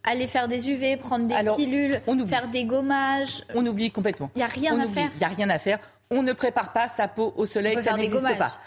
aller 0.03 0.27
faire 0.27 0.47
des 0.47 0.69
UV, 0.69 0.97
prendre 0.97 1.27
des 1.27 1.35
pilules, 1.55 2.01
faire 2.27 2.47
des 2.47 2.63
gommages. 2.63 3.43
On 3.53 3.65
oublie 3.65 3.91
complètement. 3.91 4.31
Il 4.35 4.39
n'y 4.39 4.43
a 4.43 4.47
rien 4.47 4.79
à 4.79 4.87
faire. 4.87 5.09
Il 5.15 5.19
n'y 5.19 5.25
a 5.25 5.27
rien 5.27 5.49
à 5.49 5.59
faire. 5.59 5.79
On 6.09 6.23
ne 6.23 6.31
prépare 6.31 6.71
pas 6.71 6.87
sa 6.95 7.09
peau 7.09 7.33
au 7.35 7.45
soleil, 7.45 7.77
ça 7.83 7.97
n'existe 7.97 8.37
pas. 8.37 8.57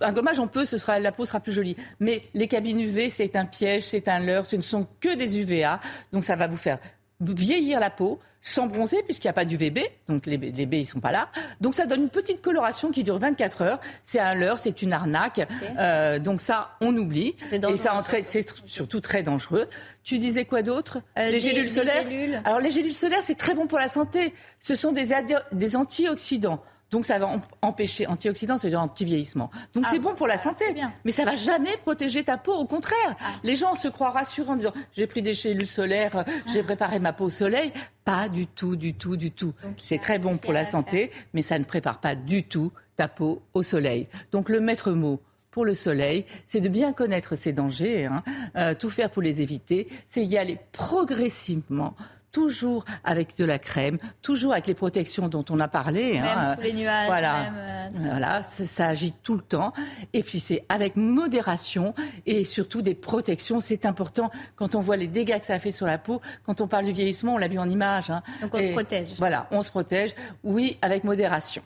un 0.00 0.12
gommage, 0.12 0.38
on 0.38 0.48
peut, 0.48 0.64
ce 0.64 0.78
sera, 0.78 0.98
la 0.98 1.12
peau 1.12 1.26
sera 1.26 1.38
plus 1.38 1.52
jolie. 1.52 1.76
Mais 2.00 2.22
les 2.32 2.48
cabines 2.48 2.80
UV, 2.80 3.10
c'est 3.10 3.36
un 3.36 3.44
piège, 3.44 3.84
c'est 3.84 4.08
un 4.08 4.20
leurre, 4.20 4.46
ce 4.46 4.56
ne 4.56 4.62
sont 4.62 4.86
que 4.98 5.14
des 5.14 5.38
UVA. 5.38 5.80
Donc 6.12 6.24
ça 6.24 6.34
va 6.34 6.46
vous 6.46 6.56
faire 6.56 6.78
vieillir 7.20 7.80
la 7.80 7.90
peau 7.90 8.20
sans 8.40 8.66
bronzer 8.68 9.02
puisqu'il 9.02 9.26
n'y 9.26 9.30
a 9.30 9.34
pas 9.34 9.44
du 9.44 9.56
VB, 9.56 9.80
donc 10.08 10.24
les, 10.26 10.36
les 10.36 10.66
B 10.66 10.74
ils 10.74 10.86
sont 10.86 11.00
pas 11.00 11.10
là. 11.10 11.28
Donc 11.60 11.74
ça 11.74 11.86
donne 11.86 12.02
une 12.02 12.08
petite 12.08 12.40
coloration 12.40 12.90
qui 12.92 13.02
dure 13.02 13.18
24 13.18 13.62
heures. 13.62 13.80
C'est 14.04 14.20
un 14.20 14.34
leurre, 14.34 14.60
c'est 14.60 14.80
une 14.82 14.92
arnaque. 14.92 15.40
Euh, 15.78 16.20
donc 16.20 16.40
ça 16.40 16.70
on 16.80 16.96
oublie 16.96 17.34
et 17.52 17.76
ça 17.76 18.00
c'est 18.22 18.46
surtout 18.66 19.00
très 19.00 19.24
dangereux. 19.24 19.66
Tu 20.04 20.18
disais 20.18 20.44
quoi 20.44 20.62
d'autre? 20.62 20.98
Euh, 21.18 21.30
Les 21.30 21.40
gélules 21.40 21.68
solaires? 21.68 22.06
Alors 22.44 22.60
les 22.60 22.70
gélules 22.70 22.94
solaires 22.94 23.22
c'est 23.24 23.36
très 23.36 23.54
bon 23.54 23.66
pour 23.66 23.78
la 23.78 23.88
santé. 23.88 24.32
Ce 24.60 24.76
sont 24.76 24.92
des, 24.92 25.08
des 25.50 25.76
antioxydants. 25.76 26.62
Donc 26.90 27.04
ça 27.04 27.18
va 27.18 27.40
empêcher, 27.60 28.06
antioxydant, 28.06 28.56
c'est-à-dire 28.56 28.80
anti-vieillissement. 28.80 29.50
Donc 29.74 29.84
ah 29.86 29.90
c'est 29.90 29.98
bon 29.98 30.14
pour 30.14 30.26
la 30.26 30.38
santé, 30.38 30.64
mais 31.04 31.12
ça 31.12 31.24
va 31.24 31.36
jamais 31.36 31.76
protéger 31.84 32.24
ta 32.24 32.38
peau. 32.38 32.54
Au 32.54 32.64
contraire, 32.64 33.16
ah. 33.20 33.34
les 33.44 33.56
gens 33.56 33.74
se 33.74 33.88
croient 33.88 34.10
rassurants 34.10 34.54
en 34.54 34.56
disant 34.56 34.72
j'ai 34.92 35.06
pris 35.06 35.20
des 35.20 35.34
cellules 35.34 35.66
solaires, 35.66 36.24
j'ai 36.52 36.62
préparé 36.62 36.98
ma 36.98 37.12
peau 37.12 37.24
au 37.24 37.30
soleil. 37.30 37.72
Pas 38.04 38.30
du 38.30 38.46
tout, 38.46 38.74
du 38.76 38.94
tout, 38.94 39.16
du 39.16 39.30
tout. 39.30 39.52
C'est 39.76 39.98
très 39.98 40.18
bon 40.18 40.38
pour 40.38 40.54
la 40.54 40.64
santé, 40.64 41.10
mais 41.34 41.42
ça 41.42 41.58
ne 41.58 41.64
prépare 41.64 42.00
pas 42.00 42.14
du 42.14 42.42
tout 42.42 42.72
ta 42.96 43.06
peau 43.06 43.42
au 43.52 43.62
soleil. 43.62 44.08
Donc 44.32 44.48
le 44.48 44.60
maître 44.60 44.92
mot 44.92 45.20
pour 45.50 45.64
le 45.64 45.74
soleil, 45.74 46.24
c'est 46.46 46.60
de 46.60 46.68
bien 46.68 46.92
connaître 46.92 47.36
ses 47.36 47.52
dangers, 47.52 48.06
hein, 48.06 48.22
euh, 48.56 48.74
tout 48.74 48.90
faire 48.90 49.10
pour 49.10 49.22
les 49.22 49.40
éviter, 49.42 49.88
c'est 50.06 50.24
y 50.24 50.38
aller 50.38 50.58
progressivement 50.72 51.94
toujours 52.32 52.84
avec 53.04 53.36
de 53.36 53.44
la 53.44 53.58
crème, 53.58 53.98
toujours 54.22 54.52
avec 54.52 54.66
les 54.66 54.74
protections 54.74 55.28
dont 55.28 55.44
on 55.50 55.60
a 55.60 55.68
parlé. 55.68 56.14
Même 56.14 56.24
hein. 56.24 56.54
sous 56.56 56.62
les 56.62 56.72
nuages. 56.72 57.06
Voilà, 57.06 57.46
euh, 57.46 57.88
voilà 57.92 58.42
ça, 58.42 58.88
agit 58.88 59.12
tout 59.22 59.34
le 59.34 59.42
temps. 59.42 59.72
Et 60.12 60.22
puis 60.22 60.40
c'est 60.40 60.64
avec 60.68 60.96
modération 60.96 61.94
et 62.26 62.44
surtout 62.44 62.82
des 62.82 62.94
protections. 62.94 63.60
C'est 63.60 63.86
important 63.86 64.30
quand 64.56 64.74
on 64.74 64.80
voit 64.80 64.96
les 64.96 65.08
dégâts 65.08 65.38
que 65.38 65.44
ça 65.46 65.54
a 65.54 65.58
fait 65.58 65.72
sur 65.72 65.86
la 65.86 65.98
peau. 65.98 66.20
Quand 66.44 66.60
on 66.60 66.68
parle 66.68 66.84
du 66.84 66.92
vieillissement, 66.92 67.34
on 67.34 67.38
l'a 67.38 67.48
vu 67.48 67.58
en 67.58 67.68
image. 67.68 68.10
Hein. 68.10 68.22
Donc 68.42 68.54
on 68.54 68.58
se 68.58 68.72
protège. 68.72 69.08
Voilà, 69.16 69.46
on 69.50 69.62
se 69.62 69.70
protège. 69.70 70.14
Oui, 70.44 70.78
avec 70.82 71.04
modération. 71.04 71.62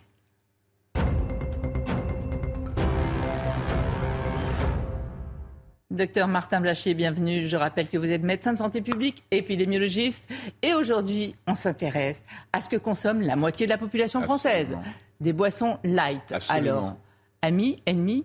Docteur 5.92 6.26
Martin 6.26 6.62
Blachier, 6.62 6.94
bienvenue. 6.94 7.46
Je 7.46 7.54
rappelle 7.54 7.86
que 7.86 7.98
vous 7.98 8.08
êtes 8.08 8.22
médecin 8.22 8.54
de 8.54 8.58
santé 8.58 8.80
publique, 8.80 9.24
épidémiologiste. 9.30 10.26
Et 10.62 10.72
aujourd'hui, 10.72 11.34
on 11.46 11.54
s'intéresse 11.54 12.24
à 12.54 12.62
ce 12.62 12.70
que 12.70 12.78
consomme 12.78 13.20
la 13.20 13.36
moitié 13.36 13.66
de 13.66 13.70
la 13.70 13.76
population 13.76 14.22
française. 14.22 14.74
Des 15.20 15.34
boissons 15.34 15.76
light. 15.84 16.34
Alors, 16.48 16.96
amis, 17.42 17.82
ennemis? 17.84 18.24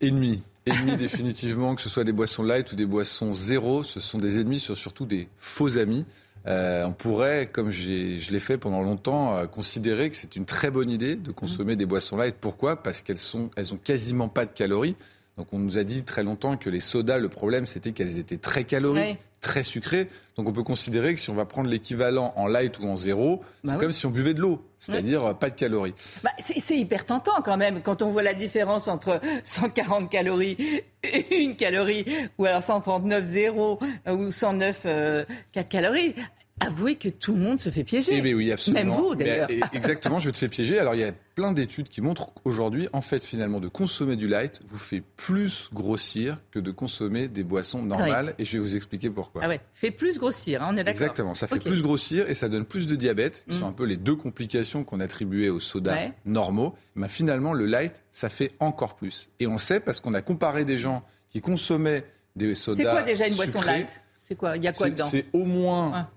Ennemis. 0.00 0.42
Ennemis 0.66 0.96
définitivement, 0.98 1.76
que 1.76 1.82
ce 1.82 1.88
soit 1.88 2.02
des 2.02 2.10
boissons 2.10 2.42
light 2.42 2.72
ou 2.72 2.74
des 2.74 2.86
boissons 2.86 3.32
zéro, 3.32 3.84
ce 3.84 4.00
sont 4.00 4.18
des 4.18 4.40
ennemis, 4.40 4.58
ce 4.58 4.66
sont 4.66 4.74
surtout 4.74 5.06
des 5.06 5.28
faux 5.36 5.78
amis. 5.78 6.04
Euh, 6.48 6.86
on 6.86 6.92
pourrait, 6.92 7.46
comme 7.46 7.70
je 7.70 8.30
l'ai 8.32 8.40
fait 8.40 8.58
pendant 8.58 8.82
longtemps, 8.82 9.36
euh, 9.36 9.46
considérer 9.46 10.10
que 10.10 10.16
c'est 10.16 10.34
une 10.34 10.44
très 10.44 10.72
bonne 10.72 10.90
idée 10.90 11.14
de 11.14 11.30
consommer 11.30 11.76
des 11.76 11.86
boissons 11.86 12.16
light. 12.16 12.34
Pourquoi? 12.40 12.82
Parce 12.82 13.00
qu'elles 13.00 13.16
sont, 13.18 13.50
elles 13.56 13.72
ont 13.72 13.78
quasiment 13.78 14.28
pas 14.28 14.44
de 14.44 14.50
calories. 14.50 14.96
Donc 15.36 15.48
on 15.52 15.58
nous 15.58 15.76
a 15.76 15.84
dit 15.84 16.02
très 16.02 16.22
longtemps 16.22 16.56
que 16.56 16.70
les 16.70 16.80
sodas, 16.80 17.18
le 17.18 17.28
problème 17.28 17.66
c'était 17.66 17.92
qu'elles 17.92 18.18
étaient 18.18 18.38
très 18.38 18.64
caloriques, 18.64 19.18
très 19.42 19.62
sucrées. 19.62 20.08
Donc 20.36 20.48
on 20.48 20.52
peut 20.52 20.62
considérer 20.62 21.12
que 21.12 21.20
si 21.20 21.28
on 21.28 21.34
va 21.34 21.44
prendre 21.44 21.68
l'équivalent 21.68 22.32
en 22.36 22.46
light 22.46 22.78
ou 22.78 22.86
en 22.86 22.96
zéro, 22.96 23.42
bah 23.62 23.72
c'est 23.72 23.78
comme 23.78 23.92
si 23.92 24.06
on 24.06 24.10
buvait 24.10 24.32
de 24.32 24.40
l'eau, 24.40 24.64
c'est-à-dire 24.78 25.24
euh, 25.26 25.34
pas 25.34 25.50
de 25.50 25.54
calories. 25.54 25.92
Bah, 26.24 26.30
c'est 26.38 26.76
hyper 26.76 27.04
tentant 27.04 27.42
quand 27.44 27.58
même 27.58 27.82
quand 27.82 28.00
on 28.00 28.12
voit 28.12 28.22
la 28.22 28.32
différence 28.32 28.88
entre 28.88 29.20
140 29.44 30.10
calories 30.10 30.56
et 31.02 31.42
une 31.42 31.54
calorie, 31.54 32.06
ou 32.38 32.46
alors 32.46 32.62
139 32.62 33.24
zéro 33.24 33.78
ou 34.08 34.30
109 34.30 34.82
euh, 34.86 35.24
4 35.52 35.68
calories. 35.68 36.14
Avouez 36.60 36.96
que 36.96 37.10
tout 37.10 37.34
le 37.34 37.40
monde 37.40 37.60
se 37.60 37.68
fait 37.68 37.84
piéger. 37.84 38.12
Eh 38.14 38.22
bien 38.22 38.34
oui, 38.34 38.50
absolument. 38.50 38.84
Même 38.84 38.94
vous, 38.94 39.14
d'ailleurs. 39.14 39.48
exactement, 39.74 40.18
je 40.18 40.30
te 40.30 40.38
fais 40.38 40.48
piéger. 40.48 40.78
Alors, 40.78 40.94
il 40.94 41.00
y 41.02 41.04
a 41.04 41.12
plein 41.34 41.52
d'études 41.52 41.90
qui 41.90 42.00
montrent 42.00 42.32
qu'aujourd'hui, 42.32 42.88
en 42.94 43.02
fait, 43.02 43.22
finalement, 43.22 43.60
de 43.60 43.68
consommer 43.68 44.16
du 44.16 44.26
light 44.26 44.60
vous 44.70 44.78
fait 44.78 45.02
plus 45.16 45.68
grossir 45.74 46.38
que 46.50 46.58
de 46.58 46.70
consommer 46.70 47.28
des 47.28 47.44
boissons 47.44 47.80
ah 47.82 47.86
normales. 47.86 48.34
Et 48.38 48.46
je 48.46 48.54
vais 48.54 48.58
vous 48.58 48.74
expliquer 48.74 49.10
pourquoi. 49.10 49.42
Ah 49.44 49.48
ouais, 49.48 49.60
fait 49.74 49.90
plus 49.90 50.18
grossir, 50.18 50.62
hein, 50.62 50.68
on 50.70 50.76
est 50.78 50.84
d'accord. 50.84 51.02
Exactement, 51.02 51.34
ça 51.34 51.46
fait 51.46 51.58
plus 51.58 51.82
grossir 51.82 52.28
et 52.30 52.34
ça 52.34 52.48
donne 52.48 52.64
plus 52.64 52.86
de 52.86 52.96
diabète, 52.96 53.44
qui 53.48 53.56
sont 53.56 53.66
mm. 53.66 53.68
un 53.68 53.72
peu 53.72 53.84
les 53.84 53.96
deux 53.96 54.16
complications 54.16 54.82
qu'on 54.82 55.00
attribuait 55.00 55.50
aux 55.50 55.60
sodas 55.60 56.08
normaux. 56.24 56.74
Mais 56.94 57.08
finalement, 57.08 57.52
le 57.52 57.66
light, 57.66 58.02
ça 58.12 58.30
fait 58.30 58.52
encore 58.60 58.96
plus. 58.96 59.28
Et 59.40 59.46
on 59.46 59.58
sait 59.58 59.80
parce 59.80 60.00
qu'on 60.00 60.14
a 60.14 60.22
comparé 60.22 60.64
des 60.64 60.78
gens 60.78 61.04
qui 61.28 61.42
consommaient 61.42 62.04
des 62.34 62.54
sodas. 62.54 62.82
C'est 62.82 62.90
quoi 62.90 63.02
déjà 63.02 63.28
une 63.28 63.34
boisson 63.34 63.60
light? 63.60 64.00
C'est 64.18 64.36
quoi? 64.36 64.56
Il 64.56 64.64
y 64.64 64.68
a 64.68 64.72
quoi 64.72 64.88
dedans? 64.88 65.06
C'est 65.06 65.26
au 65.34 65.44
moins 65.44 66.08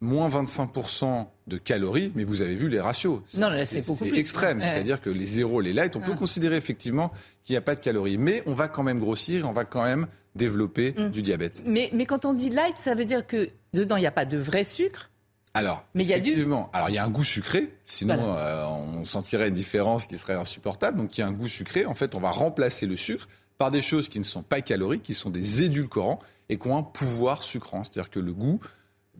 moins 0.00 0.28
25% 0.28 1.26
de 1.46 1.56
calories, 1.56 2.12
mais 2.14 2.24
vous 2.24 2.42
avez 2.42 2.54
vu 2.54 2.68
les 2.68 2.80
ratios. 2.80 3.22
Non, 3.38 3.48
c'est 3.64 3.78
extrême. 4.14 4.60
C'est-à-dire 4.60 5.00
que 5.00 5.10
les 5.10 5.24
zéros, 5.24 5.60
les 5.60 5.72
light, 5.72 5.96
on 5.96 6.00
peut 6.00 6.12
ah. 6.14 6.18
considérer 6.18 6.56
effectivement 6.56 7.12
qu'il 7.44 7.54
n'y 7.54 7.58
a 7.58 7.62
pas 7.62 7.74
de 7.74 7.80
calories. 7.80 8.18
Mais 8.18 8.42
on 8.46 8.54
va 8.54 8.68
quand 8.68 8.82
même 8.82 8.98
grossir 8.98 9.48
on 9.48 9.52
va 9.52 9.64
quand 9.64 9.84
même 9.84 10.06
développer 10.34 10.94
mm. 10.96 11.10
du 11.10 11.22
diabète. 11.22 11.62
Mais, 11.64 11.90
mais 11.92 12.04
quand 12.04 12.24
on 12.24 12.34
dit 12.34 12.50
light, 12.50 12.76
ça 12.76 12.94
veut 12.94 13.04
dire 13.04 13.26
que 13.26 13.48
dedans, 13.72 13.96
il 13.96 14.00
n'y 14.00 14.06
a 14.06 14.12
pas 14.12 14.26
de 14.26 14.38
vrai 14.38 14.64
sucre? 14.64 15.10
Alors, 15.54 15.84
mais 15.94 16.04
il 16.04 16.08
y 16.08 16.12
a 16.12 16.18
effectivement, 16.18 16.68
alors 16.74 16.90
il 16.90 16.96
y 16.96 16.98
a 16.98 17.04
un 17.04 17.08
goût 17.08 17.24
sucré, 17.24 17.72
sinon 17.86 18.36
euh, 18.36 18.66
on 18.66 19.06
sentirait 19.06 19.48
une 19.48 19.54
différence 19.54 20.06
qui 20.06 20.18
serait 20.18 20.34
insupportable. 20.34 20.98
Donc 20.98 21.16
il 21.16 21.22
y 21.22 21.24
a 21.24 21.26
un 21.26 21.32
goût 21.32 21.48
sucré. 21.48 21.86
En 21.86 21.94
fait, 21.94 22.14
on 22.14 22.20
va 22.20 22.30
remplacer 22.30 22.84
le 22.84 22.94
sucre 22.94 23.26
par 23.56 23.70
des 23.70 23.80
choses 23.80 24.10
qui 24.10 24.18
ne 24.18 24.24
sont 24.24 24.42
pas 24.42 24.60
caloriques, 24.60 25.02
qui 25.02 25.14
sont 25.14 25.30
des 25.30 25.62
édulcorants 25.62 26.18
et 26.50 26.58
qui 26.58 26.68
ont 26.68 26.76
un 26.76 26.82
pouvoir 26.82 27.42
sucrant. 27.42 27.84
C'est-à-dire 27.84 28.10
que 28.10 28.20
le 28.20 28.34
goût 28.34 28.60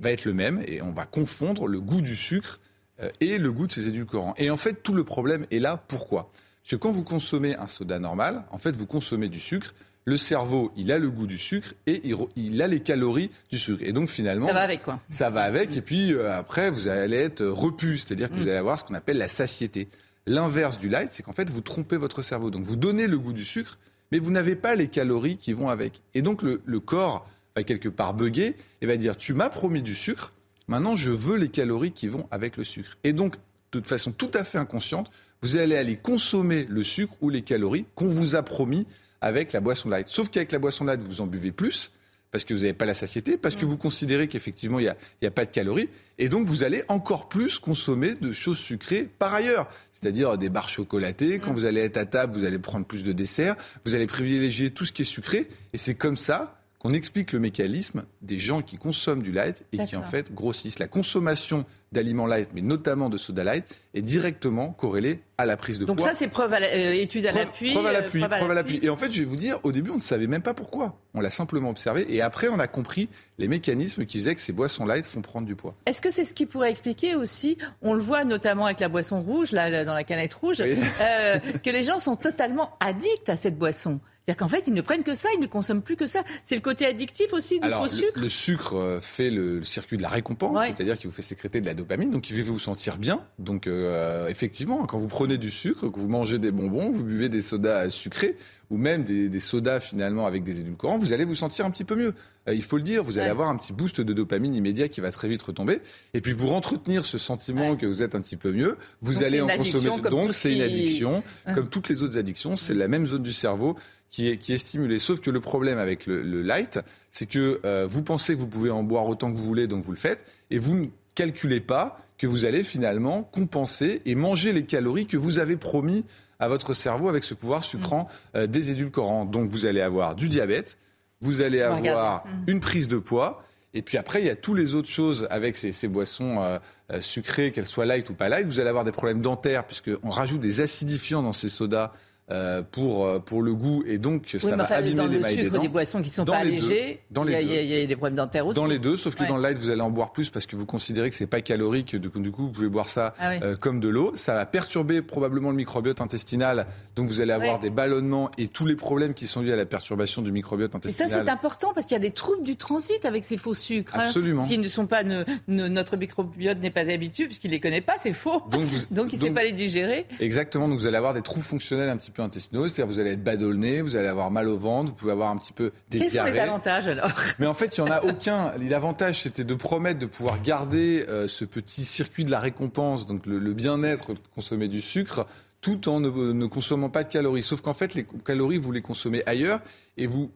va 0.00 0.12
être 0.12 0.24
le 0.24 0.34
même 0.34 0.62
et 0.66 0.82
on 0.82 0.92
va 0.92 1.06
confondre 1.06 1.66
le 1.66 1.80
goût 1.80 2.00
du 2.00 2.16
sucre 2.16 2.60
euh, 3.00 3.10
et 3.20 3.38
le 3.38 3.52
goût 3.52 3.66
de 3.66 3.72
ces 3.72 3.88
édulcorants. 3.88 4.34
Et 4.38 4.50
en 4.50 4.56
fait, 4.56 4.82
tout 4.82 4.94
le 4.94 5.04
problème 5.04 5.46
est 5.50 5.58
là. 5.58 5.82
Pourquoi? 5.88 6.30
Parce 6.62 6.70
que 6.72 6.76
quand 6.76 6.90
vous 6.90 7.04
consommez 7.04 7.54
un 7.56 7.66
soda 7.66 7.98
normal, 7.98 8.44
en 8.50 8.58
fait, 8.58 8.76
vous 8.76 8.86
consommez 8.86 9.28
du 9.28 9.38
sucre. 9.38 9.74
Le 10.04 10.16
cerveau, 10.16 10.72
il 10.76 10.92
a 10.92 10.98
le 10.98 11.10
goût 11.10 11.26
du 11.26 11.36
sucre 11.36 11.74
et 11.86 12.00
il, 12.36 12.62
a 12.62 12.68
les 12.68 12.80
calories 12.80 13.30
du 13.50 13.58
sucre. 13.58 13.82
Et 13.82 13.92
donc 13.92 14.08
finalement, 14.08 14.46
ça 14.46 14.52
va 14.52 14.60
avec 14.62 14.82
quoi 14.82 15.00
Ça 15.10 15.30
va 15.30 15.42
avec. 15.42 15.76
Et 15.76 15.80
puis 15.80 16.14
euh, 16.14 16.32
après, 16.32 16.70
vous 16.70 16.86
allez 16.86 17.16
être 17.16 17.44
repu, 17.44 17.98
c'est-à-dire 17.98 18.30
que 18.30 18.34
vous 18.34 18.44
mm. 18.44 18.48
allez 18.48 18.56
avoir 18.56 18.78
ce 18.78 18.84
qu'on 18.84 18.94
appelle 18.94 19.18
la 19.18 19.28
satiété. 19.28 19.88
L'inverse 20.26 20.78
du 20.78 20.88
light, 20.88 21.08
c'est 21.12 21.24
qu'en 21.24 21.32
fait, 21.32 21.50
vous 21.50 21.60
trompez 21.60 21.96
votre 21.96 22.22
cerveau. 22.22 22.50
Donc 22.50 22.62
vous 22.62 22.76
donnez 22.76 23.08
le 23.08 23.18
goût 23.18 23.32
du 23.32 23.44
sucre, 23.44 23.78
mais 24.12 24.20
vous 24.20 24.30
n'avez 24.30 24.54
pas 24.54 24.76
les 24.76 24.86
calories 24.86 25.38
qui 25.38 25.52
vont 25.52 25.68
avec. 25.68 26.02
Et 26.14 26.22
donc 26.22 26.42
le, 26.42 26.62
le 26.64 26.80
corps 26.80 27.28
va 27.56 27.64
quelque 27.64 27.88
part 27.88 28.14
bugger 28.14 28.54
et 28.80 28.86
va 28.86 28.96
dire 28.96 29.16
tu 29.16 29.34
m'as 29.34 29.48
promis 29.48 29.82
du 29.82 29.94
sucre, 29.94 30.32
maintenant 30.68 30.94
je 30.94 31.10
veux 31.10 31.36
les 31.36 31.48
calories 31.48 31.92
qui 31.92 32.08
vont 32.08 32.28
avec 32.30 32.56
le 32.56 32.64
sucre. 32.64 32.98
Et 33.02 33.12
donc, 33.12 33.36
de 33.72 33.86
façon 33.86 34.12
tout 34.12 34.30
à 34.34 34.44
fait 34.44 34.58
inconsciente, 34.58 35.10
vous 35.42 35.56
allez 35.56 35.76
aller 35.76 35.96
consommer 35.96 36.66
le 36.68 36.82
sucre 36.82 37.14
ou 37.20 37.30
les 37.30 37.42
calories 37.42 37.86
qu'on 37.94 38.08
vous 38.08 38.36
a 38.36 38.42
promis 38.42 38.86
avec 39.20 39.52
la 39.52 39.60
boisson 39.60 39.88
light. 39.88 40.08
Sauf 40.08 40.30
qu'avec 40.30 40.52
la 40.52 40.58
boisson 40.58 40.84
light, 40.84 41.02
vous 41.02 41.20
en 41.20 41.26
buvez 41.26 41.52
plus 41.52 41.92
parce 42.32 42.44
que 42.44 42.52
vous 42.52 42.60
n'avez 42.60 42.74
pas 42.74 42.84
la 42.84 42.92
satiété, 42.92 43.38
parce 43.38 43.54
que 43.54 43.64
vous 43.64 43.78
considérez 43.78 44.28
qu'effectivement, 44.28 44.78
il 44.78 44.82
n'y 44.82 44.88
a, 44.88 44.96
a, 45.28 45.30
pas 45.30 45.46
de 45.46 45.50
calories. 45.50 45.88
Et 46.18 46.28
donc, 46.28 46.46
vous 46.46 46.64
allez 46.64 46.82
encore 46.88 47.28
plus 47.28 47.58
consommer 47.58 48.14
de 48.14 48.30
choses 48.32 48.58
sucrées 48.58 49.08
par 49.18 49.32
ailleurs. 49.32 49.70
C'est-à-dire 49.92 50.36
des 50.36 50.50
barres 50.50 50.68
chocolatées. 50.68 51.38
Quand 51.38 51.52
vous 51.52 51.64
allez 51.64 51.80
être 51.80 51.96
à 51.96 52.04
table, 52.04 52.36
vous 52.36 52.44
allez 52.44 52.58
prendre 52.58 52.84
plus 52.84 53.04
de 53.04 53.12
desserts. 53.12 53.56
Vous 53.86 53.94
allez 53.94 54.06
privilégier 54.06 54.70
tout 54.70 54.84
ce 54.84 54.92
qui 54.92 55.02
est 55.02 55.06
sucré. 55.06 55.48
Et 55.72 55.78
c'est 55.78 55.94
comme 55.94 56.18
ça 56.18 56.60
qu'on 56.86 56.94
explique 56.94 57.32
le 57.32 57.40
mécanisme 57.40 58.04
des 58.22 58.38
gens 58.38 58.62
qui 58.62 58.76
consomment 58.76 59.22
du 59.24 59.32
light 59.32 59.64
et 59.72 59.84
qui 59.86 59.96
en 59.96 60.02
fait 60.02 60.32
grossissent. 60.32 60.78
La 60.78 60.86
consommation 60.86 61.64
d'aliments 61.92 62.26
light, 62.26 62.50
mais 62.54 62.62
notamment 62.62 63.08
de 63.08 63.16
soda 63.16 63.44
light, 63.44 63.64
est 63.94 64.02
directement 64.02 64.70
corrélée 64.70 65.20
à 65.38 65.46
la 65.46 65.56
prise 65.56 65.78
de 65.78 65.84
poids. 65.84 65.94
Donc 65.94 66.04
ça, 66.04 66.14
c'est 66.14 66.28
preuve 66.28 66.52
à 66.52 66.58
euh, 66.60 66.92
étude 66.92 67.26
à 67.26 67.32
l'appui. 67.32 67.72
Preuve 67.72 67.86
à 67.86 67.92
l'appui, 67.92 68.20
preuve 68.20 68.50
à 68.50 68.54
l'appui. 68.54 68.80
Et 68.82 68.90
en 68.90 68.96
fait, 68.96 69.12
je 69.12 69.20
vais 69.20 69.24
vous 69.24 69.36
dire, 69.36 69.58
au 69.62 69.72
début, 69.72 69.90
on 69.90 69.96
ne 69.96 70.00
savait 70.00 70.26
même 70.26 70.42
pas 70.42 70.54
pourquoi. 70.54 70.98
On 71.14 71.20
l'a 71.20 71.30
simplement 71.30 71.70
observé. 71.70 72.06
Et 72.08 72.20
après, 72.20 72.48
on 72.48 72.58
a 72.58 72.66
compris 72.66 73.08
les 73.38 73.48
mécanismes 73.48 74.04
qui 74.06 74.18
faisaient 74.18 74.34
que 74.34 74.40
ces 74.40 74.52
boissons 74.52 74.84
light 74.84 75.04
font 75.04 75.22
prendre 75.22 75.46
du 75.46 75.56
poids. 75.56 75.74
Est-ce 75.86 76.00
que 76.00 76.10
c'est 76.10 76.24
ce 76.24 76.34
qui 76.34 76.46
pourrait 76.46 76.70
expliquer 76.70 77.14
aussi, 77.14 77.58
on 77.82 77.94
le 77.94 78.00
voit 78.00 78.24
notamment 78.24 78.66
avec 78.66 78.80
la 78.80 78.88
boisson 78.88 79.20
rouge, 79.20 79.52
là, 79.52 79.84
dans 79.84 79.94
la 79.94 80.04
canette 80.04 80.34
rouge, 80.34 80.60
euh, 80.60 81.38
que 81.62 81.70
les 81.70 81.82
gens 81.82 81.98
sont 81.98 82.16
totalement 82.16 82.76
addicts 82.80 83.28
à 83.28 83.36
cette 83.36 83.58
boisson 83.58 84.00
c'est-à-dire 84.26 84.38
qu'en 84.38 84.48
fait, 84.48 84.64
ils 84.66 84.74
ne 84.74 84.80
prennent 84.80 85.04
que 85.04 85.14
ça, 85.14 85.28
ils 85.34 85.40
ne 85.40 85.46
consomment 85.46 85.82
plus 85.82 85.94
que 85.94 86.06
ça. 86.06 86.24
C'est 86.42 86.56
le 86.56 86.60
côté 86.60 86.84
addictif 86.84 87.32
aussi 87.32 87.60
du 87.60 87.66
Alors, 87.66 87.88
sucre. 87.88 88.18
Le, 88.20 88.28
sucre 88.28 88.74
euh, 88.74 89.00
fait 89.00 89.30
le, 89.30 89.62
circuit 89.62 89.98
de 89.98 90.02
la 90.02 90.08
récompense, 90.08 90.58
c'est-à-dire 90.66 90.98
qu'il 90.98 91.08
vous 91.08 91.14
fait 91.14 91.22
sécréter 91.22 91.60
de 91.60 91.66
la 91.66 91.74
dopamine, 91.74 91.85
donc 91.86 92.30
il 92.30 92.36
fait 92.36 92.42
vous 92.42 92.58
sentir 92.58 92.98
bien. 92.98 93.20
Donc 93.38 93.66
euh, 93.66 94.28
effectivement, 94.28 94.84
quand 94.86 94.98
vous 94.98 95.08
prenez 95.08 95.38
du 95.38 95.50
sucre, 95.50 95.88
que 95.88 95.98
vous 95.98 96.08
mangez 96.08 96.38
des 96.38 96.50
bonbons, 96.50 96.90
vous 96.90 97.04
buvez 97.04 97.28
des 97.28 97.40
sodas 97.40 97.90
sucrés, 97.90 98.36
ou 98.70 98.76
même 98.76 99.04
des, 99.04 99.40
sodas 99.40 99.80
finalement 99.80 100.26
avec 100.26 100.42
des 100.42 100.60
édulcorants, 100.60 100.98
vous 100.98 101.12
allez 101.12 101.24
vous 101.24 101.34
sentir 101.34 101.64
un 101.64 101.70
petit 101.70 101.84
peu 101.84 101.94
mieux. 101.94 102.12
Euh, 102.48 102.54
il 102.54 102.62
faut 102.62 102.76
le 102.76 102.82
dire, 102.82 103.04
vous 103.04 103.18
allez 103.18 103.30
avoir 103.30 103.48
un 103.48 103.56
petit 103.56 103.72
boost 103.72 104.00
de 104.00 104.12
dopamine 104.12 104.54
immédiat 104.54 104.88
qui 104.88 105.00
va 105.00 105.10
très 105.10 105.28
vite 105.28 105.42
retomber. 105.42 105.80
Et 106.14 106.20
puis 106.20 106.34
pour 106.34 106.52
entretenir 106.52 107.04
ce 107.04 107.18
sentiment 107.18 107.76
que 107.76 107.86
vous 107.86 108.02
êtes 108.02 108.14
un 108.14 108.20
petit 108.20 108.36
peu 108.36 108.52
mieux, 108.52 108.76
vous 109.00 109.22
allez 109.22 109.40
en 109.40 109.48
consommer. 109.48 109.90
Donc 110.10 110.32
c'est 110.32 110.54
une 110.54 110.62
addiction, 110.62 111.22
comme 111.54 111.68
toutes 111.68 111.88
les 111.88 112.02
autres 112.02 112.18
addictions, 112.18 112.56
c'est 112.56 112.74
la 112.74 112.88
même 112.88 113.06
zone 113.06 113.22
du 113.22 113.32
cerveau 113.32 113.76
qui 114.10 114.28
est, 114.28 114.36
qui 114.36 114.52
est 114.52 114.58
stimulée. 114.58 114.98
Sauf 114.98 115.20
que 115.20 115.30
le 115.30 115.40
problème 115.40 115.78
avec 115.78 116.06
le, 116.06 116.42
light, 116.42 116.78
c'est 117.10 117.26
que 117.26 117.60
euh, 117.64 117.86
vous 117.88 118.02
pensez 118.02 118.34
que 118.34 118.38
vous 118.38 118.46
pouvez 118.46 118.70
en 118.70 118.82
boire 118.82 119.06
autant 119.06 119.30
que 119.30 119.36
vous 119.36 119.44
voulez, 119.44 119.66
donc 119.66 119.84
vous 119.84 119.92
le 119.92 119.98
faites, 119.98 120.24
et 120.50 120.58
vous 120.58 120.76
ne 120.76 120.86
calculez 121.16 121.60
pas 121.60 121.98
que 122.18 122.28
vous 122.28 122.44
allez 122.44 122.62
finalement 122.62 123.24
compenser 123.24 124.00
et 124.06 124.14
manger 124.14 124.52
les 124.52 124.64
calories 124.64 125.06
que 125.06 125.16
vous 125.16 125.40
avez 125.40 125.56
promis 125.56 126.04
à 126.38 126.48
votre 126.48 126.74
cerveau 126.74 127.08
avec 127.08 127.24
ce 127.24 127.34
pouvoir 127.34 127.64
sucrant 127.64 128.08
euh, 128.36 128.46
des 128.46 128.70
édulcorants. 128.70 129.24
Donc 129.24 129.50
vous 129.50 129.66
allez 129.66 129.80
avoir 129.80 130.14
du 130.14 130.28
diabète, 130.28 130.78
vous 131.20 131.40
allez 131.40 131.62
avoir 131.62 132.26
mm. 132.26 132.44
une 132.46 132.60
prise 132.60 132.86
de 132.86 132.98
poids. 132.98 133.42
Et 133.74 133.82
puis 133.82 133.98
après, 133.98 134.22
il 134.22 134.26
y 134.26 134.30
a 134.30 134.36
toutes 134.36 134.56
les 134.56 134.74
autres 134.74 134.88
choses 134.88 135.26
avec 135.30 135.56
ces, 135.56 135.72
ces 135.72 135.88
boissons 135.88 136.40
euh, 136.40 136.58
euh, 136.92 137.00
sucrées, 137.00 137.52
qu'elles 137.52 137.66
soient 137.66 137.84
light 137.84 138.08
ou 138.08 138.14
pas 138.14 138.28
light. 138.28 138.46
Vous 138.46 138.60
allez 138.60 138.70
avoir 138.70 138.84
des 138.84 138.92
problèmes 138.92 139.20
dentaires, 139.20 139.66
puisqu'on 139.66 140.08
rajoute 140.08 140.40
des 140.40 140.60
acidifiants 140.60 141.22
dans 141.22 141.32
ces 141.32 141.50
sodas 141.50 141.92
euh, 142.28 142.60
pour, 142.60 143.06
euh, 143.06 143.20
pour 143.20 143.40
le 143.40 143.54
goût 143.54 143.84
et 143.86 143.98
donc 143.98 144.34
ça 144.36 144.56
va 144.56 144.64
abîmer 144.64 144.96
dans 144.96 145.06
les 145.06 145.20
mailles 145.20 145.36
des 145.36 145.48
dents. 145.48 145.60
des 145.60 145.68
boissons 145.68 146.02
qui 146.02 146.10
ne 146.10 146.14
sont 146.14 146.24
pas 146.24 146.38
allégées, 146.38 146.98
il, 147.14 147.30
y 147.30 147.82
a, 147.82 147.86
des 147.86 147.94
problèmes 147.94 148.16
dentaires 148.16 148.44
aussi. 148.48 148.56
Dans 148.56 148.66
les 148.66 148.80
deux, 148.80 148.96
sauf 148.96 149.14
que 149.14 149.22
dans 149.28 149.36
le 149.36 149.42
light, 149.44 149.56
vous 149.56 149.70
allez 149.70 149.80
en 149.80 149.90
boire 149.90 150.10
plus 150.10 150.28
parce 150.28 150.44
que 150.44 150.56
vous 150.56 150.66
considérez 150.66 151.08
que 151.08 151.14
c'est 151.14 151.28
pas 151.28 151.40
calorique, 151.40 151.94
du 151.94 152.10
coup, 152.10 152.18
du 152.18 152.32
coup, 152.32 152.42
vous 152.42 152.50
pouvez 152.50 152.68
boire 152.68 152.88
ça 152.88 153.14
ah 153.20 153.34
euh, 153.42 153.54
comme 153.54 153.78
de 153.78 153.86
l'eau. 153.86 154.10
Ça 154.16 154.34
va 154.34 154.44
perturber 154.44 155.02
probablement 155.02 155.50
le 155.50 155.56
microbiote 155.56 156.00
intestinal, 156.00 156.66
donc 156.96 157.06
vous 157.06 157.20
allez 157.20 157.32
avoir 157.32 157.60
des 157.60 157.70
ballonnements 157.70 158.32
et 158.38 158.48
tous 158.48 158.66
les 158.66 158.74
problèmes 158.74 159.14
qui 159.14 159.28
sont 159.28 159.40
liés 159.40 159.52
à 159.52 159.56
la 159.56 159.64
perturbation 159.64 160.20
du 160.20 160.32
microbiote 160.32 160.74
intestinal. 160.74 161.08
Et 161.08 161.12
ça, 161.12 161.22
c'est 161.24 161.30
important 161.30 161.72
parce 161.74 161.86
qu'il 161.86 161.94
y 161.94 162.00
a 162.00 162.02
des 162.02 162.10
troubles 162.10 162.42
du 162.42 162.56
transit 162.56 163.04
avec 163.04 163.24
ces 163.24 163.36
faux 163.36 163.54
sucres. 163.54 163.94
Hein. 163.94 164.06
Absolument. 164.06 164.42
S'ils 164.42 164.60
ne 164.60 164.68
sont 164.68 164.86
pas, 164.86 165.04
notre 165.46 165.96
microbiote 165.96 166.58
n'est 166.58 166.70
pas 166.70 166.90
habitué 166.90 167.26
puisqu'il 167.26 167.52
les 167.52 167.60
connaît 167.60 167.82
pas, 167.82 167.94
c'est 168.00 168.12
faux. 168.12 168.42
Donc, 168.50 168.64
donc 168.90 169.12
il 169.12 169.20
ne 169.20 169.26
sait 169.26 169.30
pas 169.30 169.44
les 169.44 169.52
digérer. 169.52 170.06
Exactement. 170.18 170.66
Donc 170.66 170.80
vous 170.80 170.88
allez 170.88 170.96
avoir 170.96 171.14
des 171.14 171.22
troubles 171.22 171.44
fonctionnels 171.44 171.88
un 171.88 171.96
petit 171.96 172.10
peu 172.10 172.15
intestinaux, 172.22 172.66
vous 172.86 173.00
allez 173.00 173.12
être 173.12 173.22
badolné, 173.22 173.80
vous 173.82 173.96
allez 173.96 174.08
avoir 174.08 174.30
mal 174.30 174.48
au 174.48 174.56
ventre, 174.56 174.90
vous 174.90 174.96
pouvez 174.96 175.12
avoir 175.12 175.30
un 175.30 175.36
petit 175.36 175.52
peu 175.52 175.72
des 175.90 175.98
Quels 175.98 176.10
diarrhées. 176.10 176.30
sont 176.30 176.34
les 176.34 176.40
avantages 176.40 176.88
alors? 176.88 177.10
Mais 177.38 177.46
en 177.46 177.54
fait, 177.54 177.76
il 177.76 177.84
n'y 177.84 177.90
en 177.90 177.92
a 177.92 178.02
aucun. 178.04 178.52
L'avantage, 178.58 179.22
c'était 179.22 179.44
de 179.44 179.54
promettre 179.54 179.98
de 179.98 180.06
pouvoir 180.06 180.40
garder 180.40 181.04
euh, 181.08 181.28
ce 181.28 181.44
petit 181.44 181.84
circuit 181.84 182.24
de 182.24 182.30
la 182.30 182.40
récompense, 182.40 183.06
donc 183.06 183.26
le, 183.26 183.52
bien-être 183.52 184.14
de 184.14 184.20
consommer 184.34 184.68
du 184.68 184.80
sucre, 184.80 185.26
tout 185.60 185.88
en 185.88 186.00
ne, 186.00 186.46
consommant 186.46 186.90
pas 186.90 187.04
de 187.04 187.08
calories. 187.08 187.42
Sauf 187.42 187.60
qu'en 187.60 187.74
fait, 187.74 187.94
les 187.94 188.06
calories, 188.24 188.58
vous 188.58 188.72
les 188.72 188.82
consommez 188.82 189.22
ailleurs 189.26 189.60
et 189.96 190.06
vous 190.06 190.30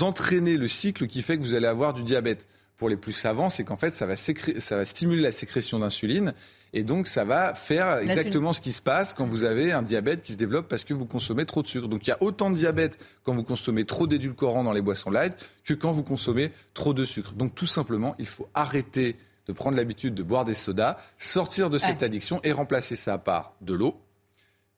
entraînez 0.00 0.56
le 0.56 0.68
cycle 0.68 1.06
qui 1.06 1.22
fait 1.22 1.36
que 1.36 1.42
vous 1.42 1.54
allez 1.54 1.66
avoir 1.66 1.94
du 1.94 2.02
diabète. 2.02 2.46
Pour 2.76 2.90
les 2.90 2.96
plus 2.96 3.12
savants, 3.12 3.48
c'est 3.48 3.64
qu'en 3.64 3.78
fait, 3.78 3.94
ça 3.94 4.04
va, 4.04 4.16
ça 4.16 4.76
va 4.76 4.84
stimuler 4.84 5.22
la 5.22 5.32
sécrétion 5.32 5.78
d'insuline 5.78 6.34
et 6.76 6.82
donc, 6.82 7.06
ça 7.06 7.24
va 7.24 7.54
faire 7.54 8.00
exactement 8.00 8.52
ce 8.52 8.60
qui 8.60 8.70
se 8.70 8.82
passe 8.82 9.14
quand 9.14 9.24
vous 9.24 9.44
avez 9.44 9.72
un 9.72 9.80
diabète 9.80 10.20
qui 10.20 10.32
se 10.32 10.36
développe 10.36 10.68
parce 10.68 10.84
que 10.84 10.92
vous 10.92 11.06
consommez 11.06 11.46
trop 11.46 11.62
de 11.62 11.66
sucre. 11.66 11.88
Donc, 11.88 12.06
il 12.06 12.10
y 12.10 12.12
a 12.12 12.22
autant 12.22 12.50
de 12.50 12.54
diabète 12.54 12.98
quand 13.24 13.34
vous 13.34 13.44
consommez 13.44 13.86
trop 13.86 14.06
d'édulcorants 14.06 14.62
dans 14.62 14.74
les 14.74 14.82
boissons 14.82 15.08
light 15.08 15.32
que 15.64 15.72
quand 15.72 15.90
vous 15.90 16.02
consommez 16.02 16.52
trop 16.74 16.92
de 16.92 17.06
sucre. 17.06 17.32
Donc, 17.32 17.54
tout 17.54 17.64
simplement, 17.64 18.14
il 18.18 18.26
faut 18.26 18.46
arrêter 18.52 19.16
de 19.46 19.54
prendre 19.54 19.74
l'habitude 19.78 20.12
de 20.12 20.22
boire 20.22 20.44
des 20.44 20.52
sodas, 20.52 20.98
sortir 21.16 21.70
de 21.70 21.78
cette 21.78 22.02
addiction 22.02 22.42
et 22.44 22.52
remplacer 22.52 22.94
ça 22.94 23.16
par 23.16 23.54
de 23.62 23.72
l'eau, 23.72 23.98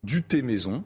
du 0.05 0.23
thé 0.23 0.41
maison, 0.41 0.85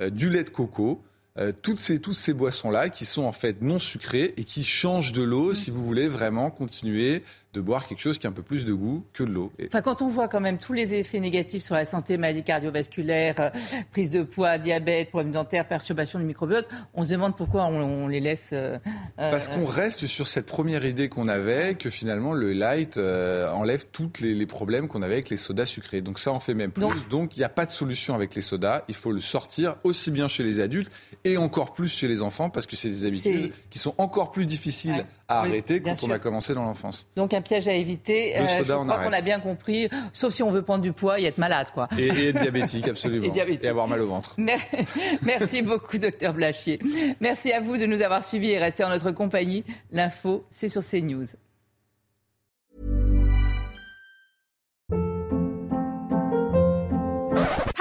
euh, 0.00 0.08
du 0.08 0.30
lait 0.30 0.44
de 0.44 0.50
coco, 0.50 1.02
euh, 1.36 1.50
toutes 1.62 1.78
ces, 1.78 2.00
toutes 2.00 2.14
ces 2.14 2.32
boissons-là 2.32 2.90
qui 2.90 3.06
sont 3.06 3.24
en 3.24 3.32
fait 3.32 3.60
non 3.60 3.80
sucrées 3.80 4.34
et 4.36 4.44
qui 4.44 4.62
changent 4.62 5.10
de 5.10 5.22
l'eau 5.24 5.50
mm. 5.50 5.54
si 5.56 5.72
vous 5.72 5.84
voulez 5.84 6.06
vraiment 6.06 6.52
continuer 6.52 7.24
de 7.54 7.60
boire 7.60 7.86
quelque 7.86 8.00
chose 8.00 8.18
qui 8.18 8.26
a 8.26 8.30
un 8.30 8.32
peu 8.32 8.42
plus 8.42 8.64
de 8.64 8.72
goût 8.72 9.04
que 9.12 9.22
de 9.22 9.30
l'eau. 9.30 9.52
Enfin, 9.66 9.80
quand 9.80 10.02
on 10.02 10.08
voit 10.08 10.28
quand 10.28 10.40
même 10.40 10.58
tous 10.58 10.72
les 10.72 10.92
effets 10.94 11.20
négatifs 11.20 11.64
sur 11.64 11.74
la 11.74 11.84
santé, 11.84 12.18
maladie 12.18 12.42
cardiovasculaire, 12.42 13.36
euh, 13.38 13.50
prise 13.92 14.10
de 14.10 14.22
poids, 14.22 14.58
diabète, 14.58 15.10
problèmes 15.10 15.32
dentaires, 15.32 15.66
perturbation 15.66 16.18
du 16.18 16.24
microbiote, 16.24 16.68
on 16.94 17.04
se 17.04 17.10
demande 17.10 17.36
pourquoi 17.36 17.66
on, 17.66 18.08
les 18.08 18.20
laisse. 18.20 18.50
Euh, 18.52 18.78
Parce 19.16 19.48
qu'on 19.48 19.64
reste 19.64 20.06
sur 20.06 20.26
cette 20.26 20.46
première 20.46 20.84
idée 20.84 21.08
qu'on 21.08 21.28
avait, 21.28 21.74
que 21.74 21.90
finalement 21.90 22.32
le 22.32 22.52
light 22.52 22.98
enlève 22.98 23.86
tous 23.92 24.10
les, 24.20 24.34
les, 24.34 24.46
problèmes 24.46 24.88
qu'on 24.88 25.02
avait 25.02 25.14
avec 25.14 25.30
les 25.30 25.36
sodas 25.36 25.66
sucrés. 25.66 26.00
Donc 26.00 26.18
ça 26.18 26.32
en 26.32 26.40
fait 26.40 26.54
même 26.54 26.72
plus. 26.72 26.84
Donc 27.08 27.36
il 27.36 27.38
n'y 27.38 27.44
a 27.44 27.48
pas 27.48 27.66
de 27.66 27.70
solution 27.70 28.14
avec 28.14 28.34
les 28.34 28.42
sodas. 28.42 28.82
Il 28.88 28.94
faut 28.94 29.12
le 29.12 29.20
sortir 29.20 29.76
aussi 29.84 30.10
bien 30.10 30.28
chez 30.28 30.42
les 30.42 30.60
adultes 30.60 30.90
et 31.24 31.36
encore 31.36 31.72
plus 31.72 31.88
chez 31.88 32.08
les 32.08 32.22
enfants 32.22 32.50
parce 32.50 32.66
que 32.66 32.76
c'est 32.76 32.88
des 32.88 33.04
habitudes 33.06 33.52
qui 33.70 33.78
sont 33.78 33.94
encore 33.98 34.30
plus 34.30 34.46
difficiles 34.46 35.04
à 35.28 35.40
arrêter 35.40 35.80
quand 35.80 35.94
on 36.02 36.10
a 36.10 36.18
commencé 36.18 36.54
dans 36.54 36.64
l'enfance. 36.64 37.06
Donc 37.16 37.34
un 37.34 37.40
piège 37.40 37.68
à 37.68 37.74
éviter. 37.74 38.36
Euh, 38.36 38.46
je 38.58 38.72
crois 38.72 38.98
qu'on 38.98 39.12
a 39.12 39.20
bien 39.20 39.40
compris, 39.40 39.88
sauf 40.12 40.32
si 40.32 40.42
on 40.42 40.50
veut 40.50 40.62
prendre 40.62 40.82
du 40.82 40.92
poids 40.92 41.20
et 41.20 41.24
être 41.24 41.38
malade, 41.38 41.68
quoi. 41.72 41.88
Et, 41.98 42.28
être 42.28 42.40
diabétique, 42.40 42.88
absolument. 42.88 43.32
et, 43.34 43.66
avoir 43.68 43.88
mal 43.88 44.00
au 44.00 44.08
ventre. 44.08 44.36
Merci 45.22 45.62
beaucoup, 45.62 45.98
docteur 45.98 46.34
Blachier. 46.34 46.78
Merci 47.20 47.52
à 47.52 47.60
vous 47.60 47.76
de 47.76 47.86
nous 47.86 48.02
avoir 48.02 48.24
suivis 48.24 48.50
et 48.50 48.58
rester 48.58 48.84
en 48.84 48.90
notre 48.90 49.10
compagnie. 49.12 49.64
L'info, 49.90 50.44
c'est 50.50 50.68
sur 50.68 50.82
CNews. 50.82 51.26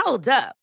Hold 0.06 0.27
up. 0.27 0.62